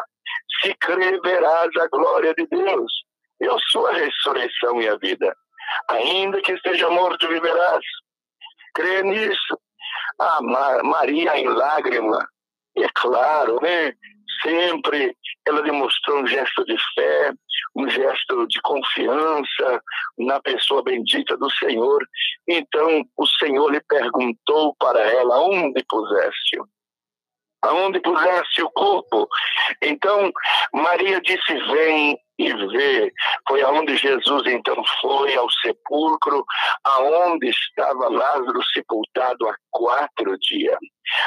Se 0.61 0.73
crer, 0.75 1.19
verás 1.21 1.69
a 1.77 1.87
glória 1.87 2.33
de 2.35 2.45
Deus. 2.47 2.91
Eu 3.39 3.57
sou 3.71 3.87
a 3.87 3.93
ressurreição 3.93 4.81
e 4.81 4.87
a 4.87 4.97
vida. 4.97 5.35
Ainda 5.89 6.41
que 6.41 6.53
esteja 6.53 6.89
morto, 6.89 7.27
viverás. 7.27 7.83
Crê 8.75 9.01
nisso. 9.03 9.59
Ah, 10.19 10.39
Maria 10.83 11.37
em 11.37 11.47
lágrima. 11.47 12.27
É 12.77 12.87
claro, 12.93 13.59
né? 13.61 13.93
Sempre 14.41 15.15
ela 15.47 15.61
demonstrou 15.61 16.21
um 16.21 16.27
gesto 16.27 16.63
de 16.65 16.75
fé, 16.95 17.33
um 17.75 17.89
gesto 17.89 18.47
de 18.47 18.61
confiança 18.61 19.81
na 20.17 20.39
pessoa 20.41 20.83
bendita 20.83 21.35
do 21.37 21.49
Senhor. 21.51 22.07
Então 22.47 23.03
o 23.17 23.27
Senhor 23.27 23.71
lhe 23.71 23.81
perguntou 23.81 24.75
para 24.79 24.99
ela: 25.01 25.41
onde 25.41 25.83
puseste? 25.89 26.57
Aonde 27.63 27.99
puseste 28.01 28.63
o 28.63 28.71
corpo? 28.71 29.27
Então 29.81 30.31
Maria 30.73 31.21
disse: 31.21 31.53
Vem 31.71 32.17
e 32.41 32.53
vê. 32.53 33.11
Foi 33.47 33.61
aonde 33.61 33.95
Jesus 33.97 34.43
então 34.47 34.75
foi 35.01 35.35
ao 35.35 35.49
sepulcro, 35.49 36.43
aonde 36.83 37.49
estava 37.49 38.09
Lázaro 38.09 38.63
sepultado 38.73 39.47
há 39.47 39.55
quatro 39.69 40.37
dias. 40.39 40.77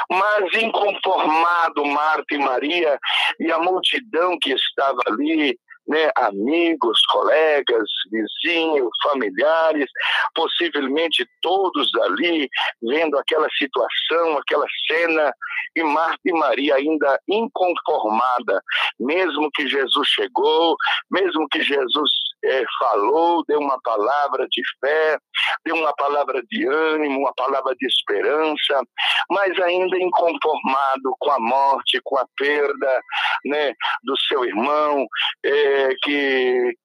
Mas 0.09 0.53
inconformado 0.61 1.85
Marta 1.85 2.33
e 2.33 2.37
Maria 2.37 2.99
e 3.39 3.51
a 3.51 3.59
multidão 3.59 4.37
que 4.39 4.53
estava 4.53 4.99
ali, 5.07 5.57
né, 5.87 6.09
amigos, 6.17 7.01
colegas, 7.07 7.87
vizinhos, 8.11 8.89
familiares, 9.03 9.89
possivelmente 10.33 11.27
todos 11.41 11.91
ali 12.03 12.49
vendo 12.81 13.17
aquela 13.17 13.47
situação, 13.57 14.37
aquela 14.37 14.65
cena, 14.87 15.33
e 15.75 15.83
Marta 15.83 16.19
e 16.25 16.31
Maria 16.31 16.75
ainda 16.75 17.19
inconformada, 17.27 18.61
mesmo 18.99 19.49
que 19.53 19.67
Jesus 19.67 20.07
chegou, 20.07 20.75
mesmo 21.11 21.47
que 21.49 21.61
Jesus 21.61 22.11
é, 22.43 22.63
falou, 22.79 23.43
deu 23.47 23.59
uma 23.59 23.79
palavra 23.81 24.47
de 24.49 24.61
fé, 24.79 25.17
deu 25.65 25.75
uma 25.75 25.93
palavra 25.95 26.41
de 26.49 26.67
ânimo, 26.67 27.19
uma 27.19 27.33
palavra 27.33 27.75
de 27.75 27.87
esperança, 27.87 28.81
mas 29.29 29.59
ainda 29.61 29.97
inconformado 29.97 31.15
com 31.19 31.31
a 31.31 31.39
morte, 31.39 31.99
com 32.03 32.17
a 32.17 32.25
perda 32.37 33.01
né, 33.45 33.73
do 34.03 34.17
seu 34.27 34.45
irmão, 34.45 35.07
é, 35.43 35.89
que 36.03 36.75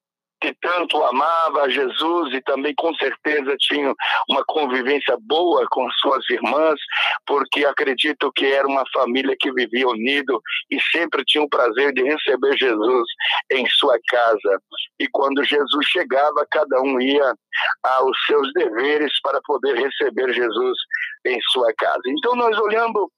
que 0.41 0.55
tanto 0.61 1.03
amava 1.05 1.69
Jesus 1.71 2.33
e 2.33 2.41
também 2.43 2.75
com 2.75 2.95
certeza 2.95 3.57
tinha 3.59 3.95
uma 4.29 4.45
convivência 4.45 5.17
boa 5.21 5.67
com 5.71 5.89
suas 5.93 6.29
irmãs, 6.31 6.81
porque 7.27 7.65
acredito 7.65 8.33
que 8.33 8.47
era 8.47 8.67
uma 8.67 8.85
família 8.93 9.37
que 9.39 9.53
vivia 9.53 9.87
unido 9.89 10.41
e 10.71 10.81
sempre 10.91 11.25
tinha 11.25 11.45
o 11.45 11.49
prazer 11.49 11.93
de 11.93 12.03
receber 12.03 12.57
Jesus 12.57 13.07
em 13.53 13.69
sua 13.69 13.99
casa. 14.09 14.63
E 14.99 15.07
quando 15.09 15.45
Jesus 15.45 15.87
chegava, 15.87 16.47
cada 16.51 16.81
um 16.81 17.01
ia 17.01 17.35
aos 17.83 18.17
seus 18.27 18.53
deveres 18.55 19.13
para 19.23 19.41
poder 19.45 19.77
receber 19.77 20.33
Jesus 20.33 20.79
em 21.27 21.39
sua 21.53 21.73
casa. 21.75 22.01
Então 22.09 22.35
nós 22.35 22.59
olhando 22.59 23.11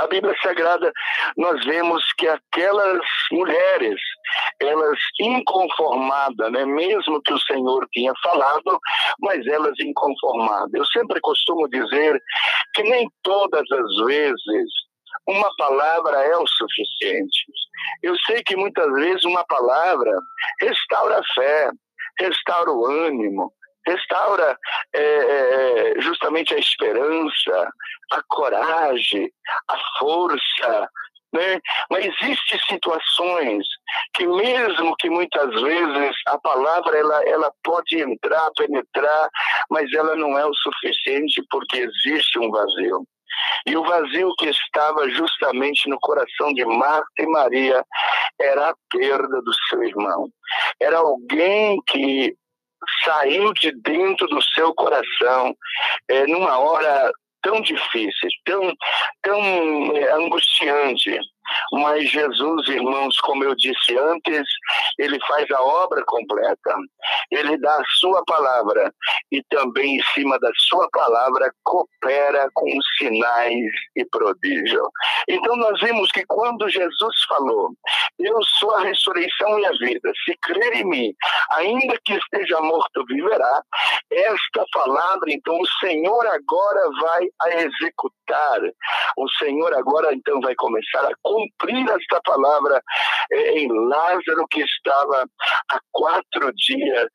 a 0.00 0.06
Bíblia 0.06 0.34
Sagrada, 0.42 0.90
nós 1.36 1.62
vemos 1.66 2.02
que 2.14 2.26
aquelas 2.26 3.00
mulheres, 3.30 4.00
elas 4.58 4.98
inconformadas, 5.20 6.50
né? 6.52 6.64
mesmo 6.64 7.20
que 7.22 7.34
o 7.34 7.40
Senhor 7.40 7.86
tinha 7.92 8.12
falado, 8.22 8.78
mas 9.20 9.46
elas 9.46 9.78
inconformadas. 9.78 10.72
Eu 10.72 10.86
sempre 10.86 11.20
costumo 11.20 11.68
dizer 11.68 12.18
que 12.74 12.82
nem 12.82 13.06
todas 13.22 13.70
as 13.70 14.06
vezes 14.06 14.70
uma 15.28 15.50
palavra 15.58 16.16
é 16.24 16.36
o 16.36 16.46
suficiente. 16.46 17.44
Eu 18.02 18.16
sei 18.26 18.42
que 18.42 18.56
muitas 18.56 18.90
vezes 18.94 19.24
uma 19.24 19.44
palavra 19.44 20.12
restaura 20.60 21.18
a 21.18 21.34
fé, 21.34 21.70
restaura 22.18 22.70
o 22.70 22.86
ânimo, 22.86 23.52
restaura 23.90 24.58
é, 24.94 25.02
é, 25.02 26.00
justamente 26.00 26.54
a 26.54 26.58
esperança, 26.58 27.70
a 28.12 28.22
coragem, 28.28 29.30
a 29.68 29.78
força. 29.98 30.88
Né? 31.32 31.60
Mas 31.88 32.06
existem 32.06 32.58
situações 32.68 33.64
que 34.14 34.26
mesmo 34.26 34.96
que 34.96 35.08
muitas 35.08 35.60
vezes 35.62 36.16
a 36.26 36.38
palavra 36.38 36.98
ela, 36.98 37.24
ela 37.24 37.52
pode 37.62 38.00
entrar, 38.00 38.50
penetrar, 38.56 39.28
mas 39.70 39.92
ela 39.92 40.16
não 40.16 40.36
é 40.36 40.44
o 40.44 40.54
suficiente 40.54 41.42
porque 41.50 41.78
existe 41.78 42.38
um 42.38 42.50
vazio. 42.50 43.04
E 43.66 43.76
o 43.76 43.84
vazio 43.84 44.34
que 44.38 44.48
estava 44.48 45.08
justamente 45.10 45.88
no 45.88 45.98
coração 46.00 46.52
de 46.52 46.64
Marta 46.64 47.06
e 47.18 47.26
Maria 47.26 47.84
era 48.40 48.70
a 48.70 48.74
perda 48.90 49.40
do 49.42 49.52
seu 49.68 49.82
irmão. 49.84 50.28
Era 50.80 50.98
alguém 50.98 51.80
que 51.86 52.34
saiu 53.04 53.52
de 53.54 53.72
dentro 53.82 54.26
do 54.28 54.42
seu 54.42 54.74
coração 54.74 55.54
é, 56.08 56.26
numa 56.26 56.58
hora 56.58 57.10
tão 57.42 57.60
difícil, 57.60 58.28
tão, 58.44 58.74
tão 59.22 59.96
é, 59.96 60.12
angustiante. 60.12 61.18
Mas 61.72 62.08
Jesus, 62.10 62.68
irmãos, 62.68 63.18
como 63.20 63.44
eu 63.44 63.54
disse 63.54 63.96
antes, 63.98 64.46
ele 64.98 65.18
faz 65.26 65.50
a 65.50 65.62
obra 65.62 66.02
completa. 66.04 66.74
Ele 67.30 67.56
dá 67.58 67.74
a 67.74 67.84
sua 67.98 68.24
palavra 68.24 68.92
e 69.30 69.42
também 69.44 69.96
em 69.96 70.02
cima 70.14 70.38
da 70.38 70.50
sua 70.68 70.88
palavra 70.90 71.52
coopera 71.62 72.48
com 72.54 72.66
sinais 72.98 73.70
e 73.96 74.04
prodígio. 74.06 74.90
Então 75.28 75.56
nós 75.56 75.80
vimos 75.80 76.10
que 76.12 76.24
quando 76.26 76.68
Jesus 76.68 77.24
falou, 77.28 77.72
eu 78.18 78.42
sou 78.58 78.74
a 78.74 78.82
ressurreição 78.82 79.58
e 79.58 79.66
a 79.66 79.72
vida, 79.72 80.12
se 80.24 80.36
crer 80.42 80.76
em 80.76 80.84
mim, 80.84 81.14
ainda 81.52 81.94
que 82.04 82.14
esteja 82.14 82.60
morto, 82.60 83.04
viverá. 83.06 83.62
Esta 84.10 84.64
palavra, 84.72 85.30
então 85.30 85.58
o 85.58 85.66
Senhor 85.80 86.26
agora 86.26 86.90
vai 87.00 87.28
a 87.42 87.62
executar. 87.62 88.60
O 89.16 89.28
Senhor 89.38 89.72
agora 89.74 90.14
então 90.14 90.40
vai 90.40 90.54
começar 90.54 91.04
a 91.04 91.14
cumprir 91.40 91.88
esta 91.88 92.20
palavra 92.22 92.82
eh, 93.32 93.58
em 93.58 93.68
Lázaro 93.88 94.46
que 94.50 94.62
estava 94.62 95.24
há 95.70 95.80
quatro 95.92 96.52
dias 96.54 97.08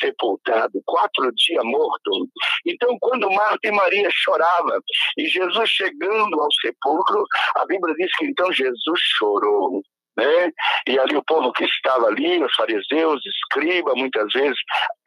sepultado, 0.00 0.80
quatro 0.84 1.30
dias 1.32 1.64
morto. 1.64 2.28
Então, 2.66 2.96
quando 3.00 3.30
Marta 3.30 3.68
e 3.68 3.72
Maria 3.72 4.08
choravam 4.10 4.80
e 5.16 5.26
Jesus 5.26 5.68
chegando 5.70 6.40
ao 6.40 6.52
sepulcro, 6.60 7.24
a 7.56 7.66
Bíblia 7.66 7.94
diz 7.96 8.10
que 8.16 8.26
então 8.26 8.52
Jesus 8.52 9.00
chorou 9.18 9.82
né? 10.16 10.52
E 10.86 10.98
ali 10.98 11.16
o 11.16 11.24
povo 11.24 11.52
que 11.52 11.64
estava 11.64 12.06
ali, 12.06 12.42
os 12.42 12.54
fariseus, 12.54 13.20
escriba, 13.26 13.94
muitas 13.94 14.32
vezes 14.32 14.58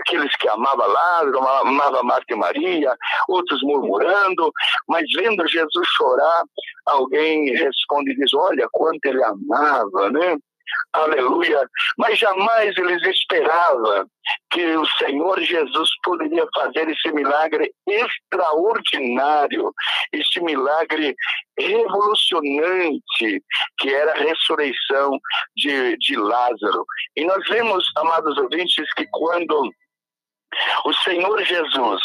aqueles 0.02 0.36
que 0.38 0.48
amavam 0.48 0.88
Lázaro, 0.88 1.40
amavam 1.40 2.04
Marta 2.04 2.34
e 2.34 2.36
Maria, 2.36 2.96
outros 3.28 3.62
murmurando, 3.64 4.52
mas 4.88 5.06
vendo 5.16 5.48
Jesus 5.48 5.88
chorar, 5.96 6.44
alguém 6.86 7.52
responde 7.56 8.12
e 8.12 8.16
diz: 8.16 8.34
Olha 8.34 8.68
quanto 8.72 9.06
ele 9.06 9.24
amava, 9.24 10.12
né? 10.12 10.38
Aleluia, 10.94 11.68
mas 11.98 12.18
jamais 12.18 12.78
eles 12.78 13.02
esperavam 13.04 14.06
que 14.52 14.66
o 14.76 14.86
Senhor 14.98 15.40
Jesus 15.42 15.90
poderia 16.04 16.46
fazer 16.54 16.90
esse 16.90 17.12
milagre 17.12 17.72
extraordinário, 17.88 19.72
esse 20.12 20.42
milagre 20.42 21.16
revolucionante, 21.58 23.42
que 23.80 23.94
era 23.94 24.12
a 24.14 24.24
ressurreição 24.24 25.20
de, 25.56 25.98
de 25.98 26.16
Lázaro. 26.16 26.86
E 27.16 27.26
nós 27.26 27.48
vemos, 27.48 27.86
amados 27.98 28.38
ouvintes, 28.38 28.94
que 28.94 29.08
quando 29.12 29.72
o 30.86 30.94
Senhor 30.94 31.44
Jesus 31.44 32.02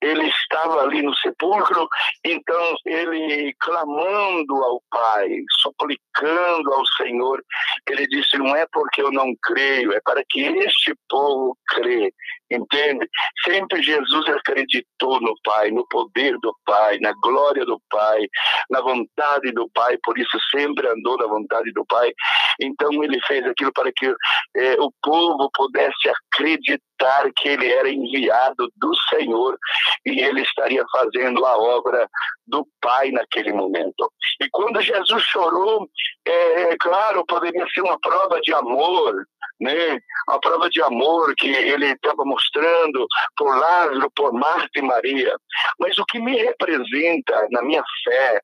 ele 0.00 0.28
estava 0.28 0.82
ali 0.82 1.02
no 1.02 1.14
sepulcro, 1.16 1.88
então 2.24 2.76
ele 2.84 3.54
clamando 3.60 4.54
ao 4.62 4.82
Pai, 4.90 5.28
suplicando 5.60 6.72
ao 6.72 6.86
Senhor, 6.98 7.42
ele 7.88 8.06
disse: 8.06 8.36
Não 8.38 8.54
é 8.54 8.66
porque 8.72 9.02
eu 9.02 9.10
não 9.10 9.34
creio, 9.42 9.92
é 9.92 10.00
para 10.04 10.22
que 10.28 10.40
este 10.40 10.94
povo 11.08 11.56
crê. 11.68 12.12
Entende? 12.50 13.08
Sempre 13.44 13.82
Jesus 13.82 14.28
acreditou 14.28 15.20
no 15.20 15.34
Pai, 15.42 15.70
no 15.70 15.86
poder 15.88 16.38
do 16.38 16.54
Pai, 16.64 16.98
na 17.00 17.12
glória 17.20 17.64
do 17.64 17.80
Pai, 17.90 18.26
na 18.70 18.80
vontade 18.80 19.50
do 19.52 19.68
Pai, 19.70 19.98
por 20.04 20.16
isso 20.16 20.38
sempre 20.50 20.86
andou 20.88 21.16
na 21.18 21.26
vontade 21.26 21.72
do 21.72 21.84
Pai. 21.86 22.12
Então 22.60 23.02
ele 23.02 23.20
fez 23.26 23.44
aquilo 23.46 23.72
para 23.72 23.90
que 23.92 24.06
eh, 24.06 24.76
o 24.78 24.92
povo 25.02 25.50
pudesse 25.54 26.08
acreditar 26.08 27.30
que 27.36 27.48
ele 27.48 27.70
era 27.70 27.90
enviado 27.90 28.70
do 28.76 28.92
Senhor 29.10 29.58
e 30.04 30.20
ele 30.20 30.42
estaria 30.42 30.84
fazendo 30.92 31.44
a 31.44 31.56
obra 31.58 32.08
do 32.46 32.66
Pai 32.80 33.10
naquele 33.10 33.52
momento. 33.52 34.10
E 34.40 34.48
quando 34.50 34.80
Jesus 34.80 35.22
chorou, 35.24 35.88
é 36.24 36.76
claro, 36.78 37.24
poderia 37.26 37.66
ser 37.74 37.82
uma 37.82 37.98
prova 37.98 38.40
de 38.40 38.52
amor, 38.54 39.26
né? 39.60 39.98
Uma 40.28 40.40
prova 40.40 40.68
de 40.68 40.82
amor 40.82 41.34
que 41.36 41.48
ele 41.48 41.86
estava 41.86 42.24
mostrando 42.24 43.06
por 43.36 43.56
Lázaro, 43.56 44.10
por 44.14 44.32
Marta 44.32 44.70
e 44.76 44.82
Maria. 44.82 45.34
Mas 45.78 45.98
o 45.98 46.04
que 46.06 46.18
me 46.18 46.36
representa 46.36 47.46
na 47.50 47.62
minha 47.62 47.82
fé, 48.04 48.40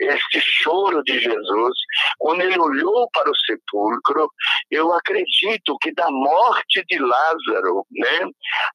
este 0.00 0.40
choro 0.40 1.02
de 1.04 1.18
Jesus, 1.18 1.74
quando 2.18 2.40
ele 2.42 2.58
olhou 2.58 3.08
para 3.12 3.30
o 3.30 3.36
sepulcro, 3.36 4.30
eu 4.70 4.92
acredito 4.92 5.76
que 5.80 5.92
da 5.94 6.10
morte 6.10 6.84
de 6.88 6.98
Lázaro, 6.98 7.86
né? 7.90 8.28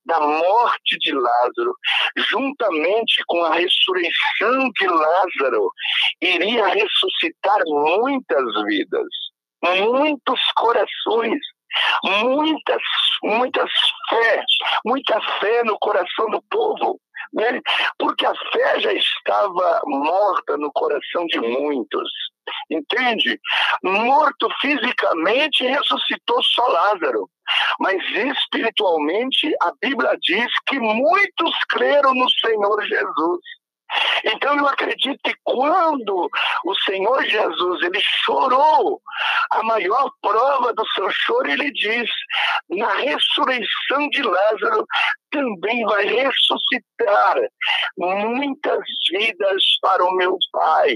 Da 0.06 0.20
morte 0.20 0.98
de 1.00 1.14
Lázaro, 1.14 1.76
juntamente 2.16 3.24
com 3.28 3.44
a 3.44 3.56
ressurreição 3.56 4.70
de 4.80 4.88
Lázaro, 4.88 5.72
iria 6.22 6.68
ressuscitar 6.68 7.60
muitas 7.66 8.64
vidas, 8.66 9.08
muitos 9.64 10.40
corações 10.56 11.40
muitas, 12.04 12.82
muitas 13.24 13.72
fé, 14.10 14.44
muita 14.86 15.20
fé 15.40 15.64
no 15.64 15.78
coração 15.80 16.30
do 16.30 16.42
povo, 16.50 17.00
né? 17.34 17.62
porque 17.98 18.26
a 18.26 18.34
fé 18.52 18.80
já 18.80 18.94
estava 18.94 19.82
morta 19.86 20.58
no 20.58 20.72
coração 20.74 21.26
de 21.28 21.40
muitos. 21.40 22.10
Entende? 22.70 23.40
Morto 23.84 24.50
fisicamente, 24.62 25.64
ressuscitou 25.64 26.42
só 26.44 26.68
Lázaro. 26.68 27.30
Mas 27.80 28.02
espiritualmente, 28.12 29.54
a 29.62 29.72
Bíblia 29.82 30.18
diz 30.22 30.48
que 30.68 30.80
muitos 30.80 31.54
creram 31.70 32.14
no 32.14 32.30
Senhor 32.30 32.82
Jesus. 32.86 33.40
Então 34.24 34.58
eu 34.58 34.68
acredito 34.68 35.20
que 35.24 35.34
quando 35.44 36.30
o 36.66 36.76
Senhor 36.86 37.24
Jesus 37.24 37.82
ele 37.84 38.00
chorou, 38.02 39.02
a 39.52 39.64
maior 39.64 40.10
prova 40.22 40.74
do 40.74 40.86
seu 40.90 41.10
choro 41.10 41.50
ele 41.50 41.72
diz: 41.72 42.10
na 42.70 42.94
ressurreição 42.96 44.10
de 44.12 44.22
Lázaro 44.22 44.86
também 45.32 45.84
vai 45.86 46.06
ressuscitar 46.06 47.36
muitas 47.98 48.80
vidas 49.12 49.64
para 49.82 50.04
o 50.04 50.16
meu 50.16 50.38
Pai. 50.52 50.96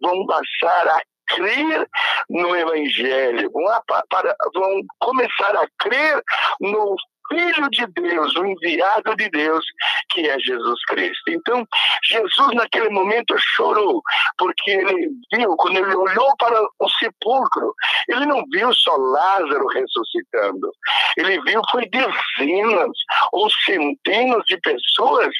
Vão 0.00 0.26
passar 0.26 0.88
a 0.88 1.02
crer 1.28 1.88
no 2.30 2.54
Evangelho, 2.56 3.50
vão, 3.52 3.64
para, 4.08 4.36
vão 4.54 4.80
começar 5.00 5.56
a 5.56 5.66
crer 5.78 6.22
no 6.60 6.96
Filho 7.28 7.68
de 7.70 7.86
Deus, 7.86 8.36
o 8.36 8.46
enviado 8.46 9.16
de 9.16 9.28
Deus, 9.30 9.64
que 10.10 10.28
é 10.28 10.38
Jesus 10.38 10.84
Cristo. 10.86 11.22
Então, 11.28 11.66
Jesus 12.04 12.54
naquele 12.54 12.88
momento 12.90 13.34
chorou, 13.38 14.02
porque 14.38 14.70
ele 14.70 15.10
viu, 15.32 15.56
quando 15.56 15.76
ele 15.78 15.94
olhou 15.94 16.36
para 16.36 16.60
o 16.78 16.88
sepulcro, 16.98 17.74
ele 18.08 18.26
não 18.26 18.44
viu 18.52 18.72
só 18.72 18.96
Lázaro 18.96 19.66
ressuscitando, 19.68 20.70
ele 21.16 21.40
viu 21.42 21.60
foi 21.70 21.88
dezenas 21.88 22.90
ou 23.32 23.48
centenas 23.64 24.44
de 24.46 24.58
pessoas 24.60 25.30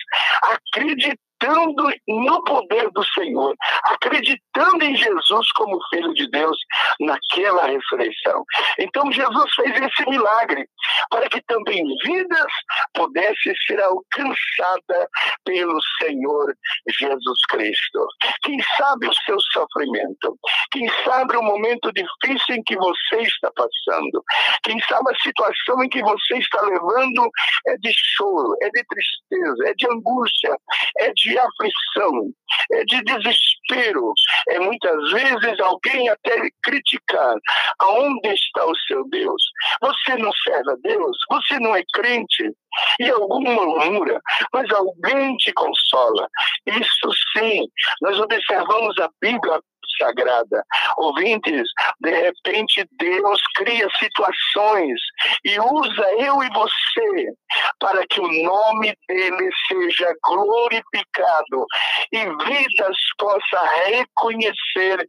acreditando 0.43 1.26
acreditando 1.37 1.93
no 2.09 2.45
poder 2.45 2.91
do 2.91 3.05
Senhor, 3.05 3.55
acreditando 3.85 4.85
em 4.85 4.97
Jesus 4.97 5.53
como 5.53 5.79
Filho 5.91 6.13
de 6.15 6.29
Deus 6.31 6.57
naquela 7.01 7.67
ressurreição. 7.67 8.45
Então 8.79 9.11
Jesus 9.13 9.55
fez 9.55 9.81
esse 9.81 10.09
milagre 10.09 10.67
para 11.11 11.29
que 11.29 11.41
também 11.43 11.85
vidas 12.05 12.47
pudessem 12.95 13.55
ser 13.67 13.81
alcançadas 13.83 15.09
pelo 15.45 15.79
Senhor 16.03 16.55
Jesus 16.89 17.47
Cristo. 17.49 18.07
Quem 18.43 18.59
sabe 18.77 19.09
o 19.09 19.15
seu 19.15 19.39
sofrimento, 19.53 20.39
quem 20.71 20.89
sabe 21.05 21.37
o 21.37 21.43
momento 21.43 21.93
difícil 21.93 22.57
em 22.57 22.63
que 22.63 22.77
você 22.77 23.17
está 23.23 23.51
passando, 23.55 24.25
quem 24.63 24.81
sabe 24.81 25.11
a 25.11 25.23
situação 25.23 25.83
em 25.83 25.89
que 25.89 26.03
você 26.03 26.39
está 26.39 26.61
levando 26.63 27.29
é 27.69 27.77
de 27.79 27.93
choro, 27.95 28.55
é 28.63 28.71
de 28.71 28.85
tristeza, 28.85 29.69
é 29.69 29.75
de 29.75 29.87
angústia, 29.87 30.57
é 30.99 31.13
de 31.13 31.26
de 31.27 31.39
aflição, 31.39 32.31
é 32.73 32.85
de 32.85 33.03
desespero. 33.03 34.13
É 34.49 34.59
muitas 34.61 35.11
vezes 35.11 35.61
alguém 35.61 36.09
até 36.09 36.49
criticar. 36.63 37.35
Aonde 37.81 38.29
está 38.29 38.65
o 38.65 38.77
seu 38.87 39.09
Deus? 39.09 39.43
Você 39.81 40.17
não 40.17 40.31
serve 40.45 40.73
a 40.73 40.77
Deus? 40.83 41.17
Você 41.31 41.59
não 41.59 41.75
é 41.75 41.83
crente? 41.93 42.53
E 43.01 43.11
algum 43.11 43.41
murmura, 43.41 44.21
mas 44.53 44.71
alguém 44.71 45.37
te 45.37 45.53
consola. 45.55 46.29
Isso 46.67 47.11
sim, 47.37 47.67
nós 48.03 48.21
observamos 48.21 48.99
a 48.99 49.09
Bíblia 49.21 49.61
sagrada. 49.99 50.65
Ouvintes, 50.99 51.69
de 52.01 52.11
repente 52.11 52.87
Deus 52.99 53.41
cria 53.55 53.89
situações 53.99 54.99
e 55.45 55.59
usa 55.61 56.07
eu 56.19 56.43
e 56.43 56.49
você 56.51 57.27
para 57.79 58.07
que 58.09 58.21
o 58.21 58.43
nome 58.45 58.97
dele 59.09 59.51
seja 59.69 60.15
glorificado 60.25 61.67
e 62.13 62.19
vidas 62.45 62.97
possa 63.19 63.61
reconhecer 63.87 65.07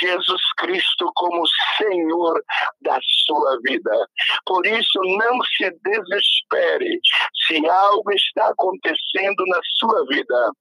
Jesus 0.00 0.42
Cristo 0.58 1.10
como 1.14 1.42
Senhor 1.76 2.42
da 2.82 2.98
sua 3.26 3.58
vida. 3.64 4.08
Por 4.46 4.66
isso, 4.66 5.00
não 5.18 5.38
se 5.56 5.70
desespere 5.82 7.00
se 7.46 7.68
algo 7.68 8.12
está 8.12 8.48
acontecendo 8.48 9.44
na 9.46 9.60
sua 9.78 10.04
vida. 10.06 10.52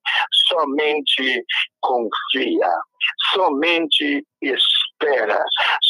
Somente 0.48 1.44
confia, 1.82 2.70
somente 3.34 4.24
espera, 4.42 5.40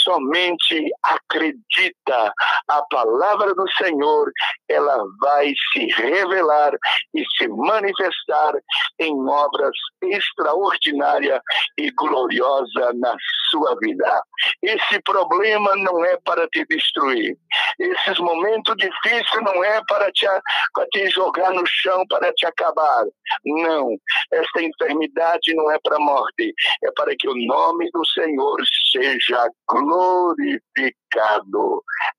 somente 0.08 0.90
acredita. 1.04 2.34
A 2.70 2.82
palavra 2.90 3.54
do 3.54 3.70
Senhor, 3.72 4.32
ela 4.70 5.04
vai 5.20 5.54
se 5.74 5.86
revelar 6.02 6.74
e 7.14 7.24
se 7.38 7.48
manifestar 7.50 8.54
em 9.00 9.14
obras 9.30 9.76
extraordinárias 10.02 11.42
e 11.78 11.92
gloriosas 11.92 12.98
na 13.00 13.16
sua 13.50 13.76
vida. 13.82 14.22
Esse 14.64 15.02
problema 15.02 15.76
não 15.76 16.04
é 16.06 16.18
para 16.24 16.48
te 16.48 16.66
destruir. 16.70 17.38
Esses 17.80 18.20
momentos 18.20 18.76
difíceis 18.78 19.44
não 19.44 19.64
é 19.64 19.82
para 19.88 20.12
te, 20.12 20.26
para 20.74 20.88
te 20.92 21.10
jogar 21.10 21.52
no 21.52 21.66
chão, 21.66 22.06
para 22.10 22.32
te 22.34 22.46
acabar. 22.46 23.06
Não. 23.46 23.90
Esta 24.32 24.62
enfermidade 24.62 25.54
não 25.56 25.70
é 25.72 25.80
para 25.84 25.98
a 25.98 26.00
morte. 26.00 26.54
É 26.84 26.92
para 26.96 27.16
que 27.18 27.28
o 27.28 27.36
nome 27.36 27.90
do 27.92 28.06
Senhor 28.06 28.58
seja 28.92 29.50
glorificado 29.70 29.97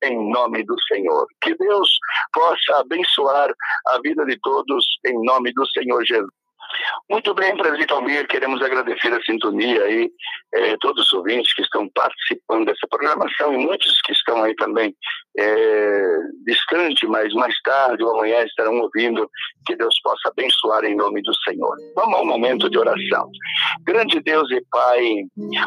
em 0.03 0.31
nome 0.31 0.63
do 0.63 0.75
Senhor. 0.83 1.27
Que 1.41 1.55
Deus 1.55 1.89
possa 2.33 2.79
abençoar 2.79 3.51
a 3.87 3.99
vida 4.01 4.25
de 4.25 4.37
todos 4.41 4.85
em 5.05 5.23
nome 5.23 5.51
do 5.53 5.65
Senhor 5.67 6.03
Jesus. 6.05 6.39
Muito 7.09 7.33
bem, 7.33 7.57
presidente 7.57 7.91
Almir, 7.91 8.27
queremos 8.27 8.61
agradecer 8.61 9.11
a 9.11 9.21
sintonia 9.23 9.83
aí, 9.83 10.11
eh, 10.53 10.77
todos 10.79 11.07
os 11.07 11.13
ouvintes 11.13 11.53
que 11.53 11.63
estão 11.63 11.89
participando 11.89 12.65
dessa 12.65 12.87
programação 12.89 13.53
e 13.53 13.57
muitos 13.57 13.99
que 14.01 14.11
estão 14.11 14.43
aí 14.43 14.55
também 14.55 14.95
eh, 15.37 16.17
distante, 16.45 17.07
mas 17.07 17.33
mais 17.33 17.59
tarde 17.61 18.03
ou 18.03 18.15
amanhã 18.15 18.43
estarão 18.43 18.79
ouvindo. 18.79 19.29
Que 19.65 19.75
Deus 19.75 19.99
possa 20.03 20.29
abençoar 20.29 20.85
em 20.85 20.95
nome 20.95 21.21
do 21.23 21.33
Senhor. 21.43 21.75
Vamos 21.95 22.19
ao 22.19 22.25
momento 22.25 22.69
de 22.69 22.77
oração. 22.77 23.29
Grande 23.85 24.19
Deus 24.21 24.49
e 24.51 24.61
Pai, 24.69 25.01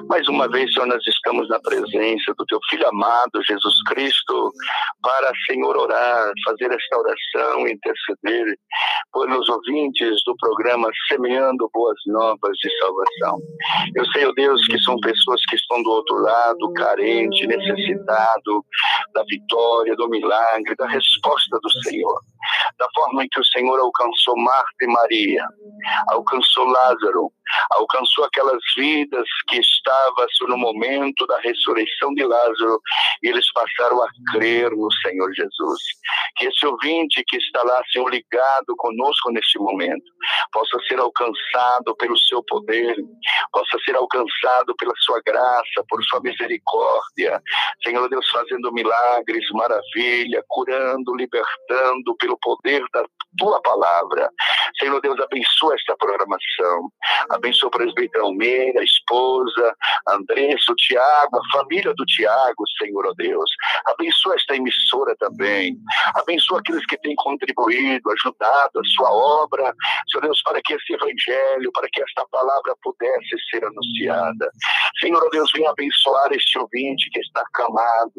mais 0.08 0.28
uma 0.28 0.48
vez, 0.48 0.72
Senhor, 0.72 0.86
nós 0.86 1.02
estamos 1.06 1.48
na 1.48 1.58
presença 1.60 2.34
do 2.36 2.44
Teu 2.46 2.58
Filho 2.68 2.86
amado, 2.88 3.42
Jesus 3.46 3.82
Cristo, 3.88 4.52
para, 5.02 5.32
Senhor, 5.46 5.76
orar, 5.76 6.32
fazer 6.44 6.70
esta 6.70 6.98
oração, 6.98 7.66
interceder 7.66 8.58
pelos 9.12 9.48
ouvintes 9.48 10.22
do 10.24 10.36
programa 10.36 10.88
semeando 11.08 11.68
boas 11.72 11.96
novas 12.06 12.56
de 12.58 12.70
salvação. 12.78 13.38
Eu 13.94 14.04
sei, 14.12 14.26
ó 14.26 14.30
oh 14.30 14.34
Deus, 14.34 14.66
que 14.66 14.78
são 14.80 14.98
pessoas 15.00 15.44
que 15.46 15.56
estão 15.56 15.82
do 15.82 15.90
outro 15.90 16.16
lado, 16.18 16.72
carente, 16.74 17.46
necessitado 17.46 18.64
da 19.14 19.22
vitória, 19.24 19.96
do 19.96 20.08
milagre, 20.08 20.74
da 20.76 20.86
resposta 20.86 21.58
do 21.62 21.70
Senhor. 21.82 22.20
Da 22.78 22.88
forma 22.94 23.24
em 23.24 23.28
que 23.28 23.40
o 23.40 23.44
Senhor 23.44 23.78
alcançou 23.78 24.36
Marta 24.36 24.76
e 24.82 24.86
Maria, 24.86 25.46
alcançou 26.08 26.64
Lázaro, 26.66 27.32
alcançou 27.70 28.24
aquelas 28.24 28.60
vidas 28.76 29.26
que 29.48 29.58
estavam 29.58 30.12
no 30.48 30.56
momento 30.56 31.26
da 31.26 31.38
ressurreição 31.40 32.14
de 32.14 32.24
Lázaro 32.24 32.80
e 33.22 33.28
eles 33.28 33.50
passaram 33.52 34.02
a 34.02 34.08
crer 34.32 34.70
no 34.70 34.90
Senhor 34.92 35.32
Jesus. 35.34 35.78
Que 36.36 36.46
esse 36.46 36.66
ouvinte 36.66 37.22
que 37.26 37.36
está 37.36 37.62
lá, 37.62 37.82
Senhor, 37.92 38.08
ligado 38.10 38.74
conosco 38.76 39.30
neste 39.30 39.58
momento, 39.58 40.04
possa 40.52 40.78
ser 40.88 40.98
alcançado 40.98 41.94
pelo 41.96 42.16
seu 42.18 42.42
poder, 42.44 42.96
possa 43.52 43.78
ser 43.84 43.96
alcançado 43.96 44.74
pela 44.78 44.94
sua 44.98 45.20
graça, 45.24 45.84
por 45.88 46.02
sua 46.04 46.20
misericórdia. 46.20 47.40
Senhor 47.82 48.08
Deus, 48.08 48.28
fazendo 48.30 48.72
milagres, 48.72 49.44
maravilha, 49.52 50.44
curando, 50.48 51.14
libertando 51.14 52.16
pelo 52.18 52.38
poder 52.38 52.82
da 52.92 53.04
tua 53.38 53.60
palavra. 53.62 54.30
Senhor 54.78 55.00
Deus, 55.00 55.18
abençoa 55.20 55.74
esta 55.74 55.96
programação. 55.96 56.90
Abençoa 57.32 57.68
o 57.68 57.70
presbítero 57.70 58.24
Almeida, 58.24 58.80
a 58.80 58.84
esposa, 58.84 59.76
Andressa, 60.08 60.72
o 60.72 60.76
Tiago, 60.76 61.38
a 61.38 61.58
família 61.58 61.92
do 61.96 62.04
Tiago, 62.04 62.64
Senhor 62.78 63.06
oh 63.06 63.14
Deus. 63.14 63.50
Abençoa 63.86 64.34
esta 64.34 64.56
emissora 64.56 65.16
também. 65.16 65.76
Abençoa 66.14 66.60
aqueles 66.60 66.84
que 66.86 66.98
têm 66.98 67.14
contribuído, 67.16 68.10
ajudado 68.10 68.80
a 68.80 68.84
sua 68.94 69.10
obra. 69.10 69.74
Senhor 70.10 70.22
Deus, 70.22 70.42
para 70.42 70.60
que 70.62 70.74
esse 70.74 70.92
evangelho, 70.92 71.72
para 71.72 71.88
que 71.92 72.02
esta 72.02 72.26
palavra 72.30 72.74
pudesse 72.82 73.36
ser 73.50 73.64
anunciada. 73.64 74.50
Senhor 75.00 75.22
oh 75.22 75.30
Deus, 75.30 75.50
venha 75.54 75.70
abençoar 75.70 76.32
este 76.32 76.58
ouvinte 76.58 77.10
que 77.10 77.20
está 77.20 77.40
acamado, 77.40 78.12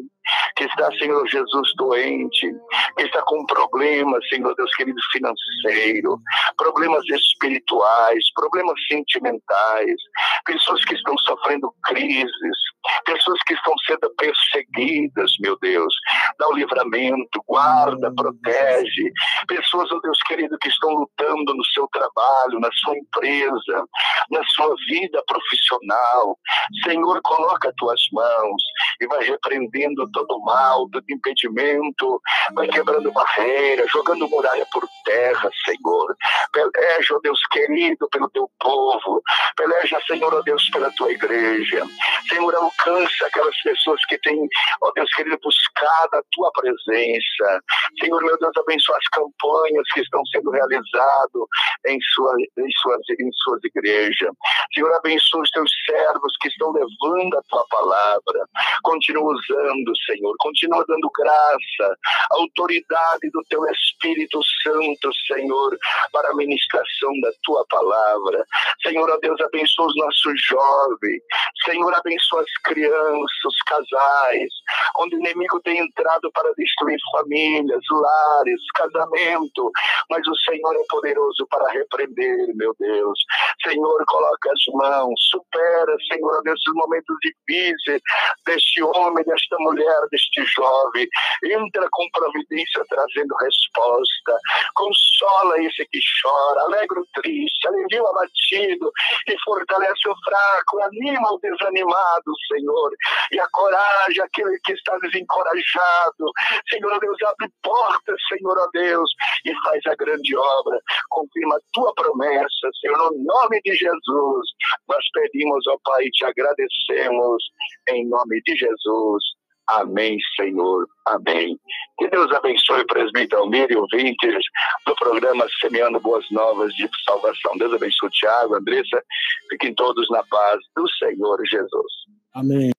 que 0.56 0.64
está, 0.64 0.90
Senhor 0.98 1.26
Jesus, 1.28 1.72
doente, 1.76 2.52
que 2.96 3.04
está 3.04 3.22
com 3.22 3.44
problemas, 3.46 4.26
Senhor 4.28 4.54
Deus 4.54 4.74
querido, 4.76 5.00
financeiro, 5.12 6.18
problemas 6.56 7.04
espirituais, 7.08 8.24
problemas 8.34 8.80
sentimentais, 9.04 9.96
pessoas 10.44 10.84
que 10.84 10.94
estão 10.94 11.16
sofrendo 11.18 11.72
crises, 11.84 12.56
pessoas 13.04 13.38
que 13.46 13.54
estão 13.54 13.74
sendo 13.86 14.14
perseguidas, 14.16 15.32
meu 15.40 15.58
Deus. 15.60 15.94
Dá 16.38 16.48
o 16.48 16.54
livramento, 16.54 17.42
guarda, 17.46 18.12
protege. 18.14 19.12
Pessoas, 19.46 19.90
oh 19.92 20.00
Deus 20.00 20.18
querido, 20.26 20.58
que 20.58 20.68
estão 20.68 20.90
lutando 20.90 21.54
no 21.54 21.64
seu 21.66 21.88
trabalho, 21.88 22.60
na 22.60 22.70
sua 22.72 22.96
empresa, 22.96 23.84
na 24.30 24.44
sua 24.44 24.74
vida 24.88 25.22
profissional. 25.26 26.38
Senhor, 26.84 27.20
coloca 27.22 27.68
as 27.68 27.74
tuas 27.76 28.00
mãos 28.12 28.62
e 29.04 29.06
vai 29.06 29.22
repreendendo 29.24 30.10
todo 30.12 30.40
mal, 30.40 30.88
todo 30.90 31.04
impedimento, 31.08 32.20
vai 32.54 32.66
quebrando 32.68 33.12
barreiras, 33.12 33.90
jogando 33.90 34.28
muralha 34.28 34.66
por 34.72 34.82
terra, 35.04 35.50
Senhor. 35.64 36.16
Peleja, 36.52 37.14
ó 37.14 37.20
Deus 37.22 37.40
querido, 37.50 38.08
pelo 38.10 38.28
teu 38.30 38.50
povo. 38.58 39.22
Peleja, 39.56 40.00
Senhor, 40.06 40.34
ó 40.34 40.40
Deus, 40.42 40.68
pela 40.70 40.90
tua 40.92 41.12
igreja. 41.12 41.84
Senhor, 42.28 42.54
alcança 42.54 43.26
aquelas 43.26 43.56
pessoas 43.62 44.04
que 44.06 44.18
têm, 44.18 44.48
ó 44.82 44.90
Deus 44.92 45.10
querido, 45.14 45.38
buscado 45.42 46.16
a 46.16 46.22
tua 46.32 46.50
presença. 46.52 47.62
Senhor, 48.00 48.22
meu 48.22 48.38
Deus, 48.38 48.52
abençoa 48.56 48.96
as 48.96 49.08
campanhas 49.08 49.86
que 49.92 50.00
estão 50.00 50.24
sendo 50.26 50.50
realizadas 50.50 51.42
em, 51.86 51.98
sua, 52.14 52.34
em, 52.58 52.70
suas, 52.80 53.00
em 53.20 53.30
suas 53.32 53.60
igrejas. 53.64 54.30
Senhor, 54.72 54.92
abençoa 54.94 55.42
os 55.42 55.50
teus 55.50 55.70
servos 55.86 56.32
que 56.40 56.48
estão 56.48 56.72
levando 56.72 57.36
a 57.36 57.42
tua 57.48 57.66
palavra. 57.68 58.48
Continua 58.94 59.34
usando, 59.34 59.92
Senhor. 60.06 60.34
Continua 60.38 60.84
dando 60.86 61.10
graça, 61.18 61.98
autoridade 62.30 63.28
do 63.32 63.42
teu 63.50 63.60
Espírito 63.66 64.40
Santo, 64.62 65.10
Senhor, 65.26 65.76
para 66.12 66.30
a 66.30 66.36
ministração 66.36 67.10
da 67.20 67.30
tua 67.42 67.66
palavra. 67.68 68.44
Senhor, 68.86 69.10
ó 69.10 69.16
Deus, 69.16 69.40
abençoa 69.40 69.86
os 69.86 69.96
nossos 69.96 70.40
jovens. 70.46 71.22
Senhor, 71.64 71.92
abençoa 71.92 72.42
as 72.42 72.62
crianças, 72.62 73.44
os 73.44 73.62
casais, 73.66 74.52
onde 74.98 75.16
o 75.16 75.18
inimigo 75.18 75.60
tem 75.62 75.78
entrado 75.78 76.30
para 76.32 76.52
destruir 76.54 76.98
famílias, 77.10 77.82
lares, 77.90 78.60
casamento. 78.76 79.72
Mas 80.08 80.24
o 80.28 80.36
Senhor 80.36 80.72
é 80.72 80.84
poderoso 80.88 81.46
para 81.50 81.68
repreender, 81.72 82.54
meu 82.54 82.72
Deus. 82.78 83.18
Senhor, 83.66 84.04
coloca 84.06 84.50
as 84.50 84.74
mãos, 84.74 85.14
supera, 85.30 85.96
Senhor, 86.12 86.42
nesses 86.44 86.74
momentos 86.74 87.16
difíceis 87.22 88.00
deste 88.46 88.82
homem, 88.82 89.24
desta 89.24 89.56
mulher, 89.60 90.00
deste 90.10 90.44
jovem. 90.44 91.08
Entra 91.44 91.88
com 91.90 92.08
providência 92.12 92.84
trazendo 92.88 93.34
resposta. 93.36 94.38
Consola 94.74 95.60
esse 95.62 95.86
que 95.86 96.00
chora, 96.22 96.60
alegra 96.62 97.00
o 97.00 97.06
triste, 97.14 97.68
alivia 97.68 98.02
o 98.02 98.08
abatido 98.08 98.90
e 99.28 99.36
fortalece 99.44 100.08
o 100.08 100.14
fraco, 100.24 100.82
anima 100.82 101.32
o 101.32 101.38
desanimado, 101.38 102.32
Senhor, 102.52 102.90
e 103.32 103.40
a 103.40 103.48
coragem 103.52 104.22
aquele 104.22 104.58
que 104.64 104.72
está 104.72 104.96
desencorajado. 104.98 106.32
Senhor, 106.68 106.98
Deus, 107.00 107.16
abre 107.22 107.48
portas, 107.62 108.16
Senhor, 108.28 108.70
Deus, 108.72 109.10
e 109.44 109.54
faz 109.62 109.80
a 109.86 109.94
grande 109.94 110.36
obra. 110.36 110.78
Confirma 111.08 111.56
a 111.56 111.60
tua 111.72 111.94
promessa, 111.94 112.68
Senhor, 112.80 112.98
no 112.98 113.24
nome 113.24 113.53
de 113.62 113.74
Jesus. 113.74 114.46
Nós 114.88 115.04
pedimos, 115.12 115.66
ó 115.68 115.76
Pai, 115.84 116.08
te 116.10 116.24
agradecemos 116.24 117.42
em 117.90 118.08
nome 118.08 118.40
de 118.46 118.56
Jesus. 118.56 119.22
Amém, 119.66 120.18
Senhor. 120.36 120.86
Amém. 121.06 121.58
Que 121.98 122.08
Deus 122.08 122.30
abençoe 122.32 122.84
presbítero 122.86 123.42
Almir 123.42 123.70
e 123.70 123.76
ouvintes 123.76 124.44
do 124.86 124.94
programa 124.96 125.46
Semeando 125.60 125.98
Boas 126.00 126.24
Novas 126.30 126.74
de 126.74 126.88
Salvação. 127.04 127.56
Deus 127.56 127.72
abençoe 127.72 128.10
Tiago, 128.10 128.56
Andressa. 128.56 129.02
Fiquem 129.48 129.74
todos 129.74 130.06
na 130.10 130.22
paz 130.24 130.58
do 130.76 130.86
Senhor 130.98 131.40
Jesus. 131.46 131.92
Amém. 132.34 132.72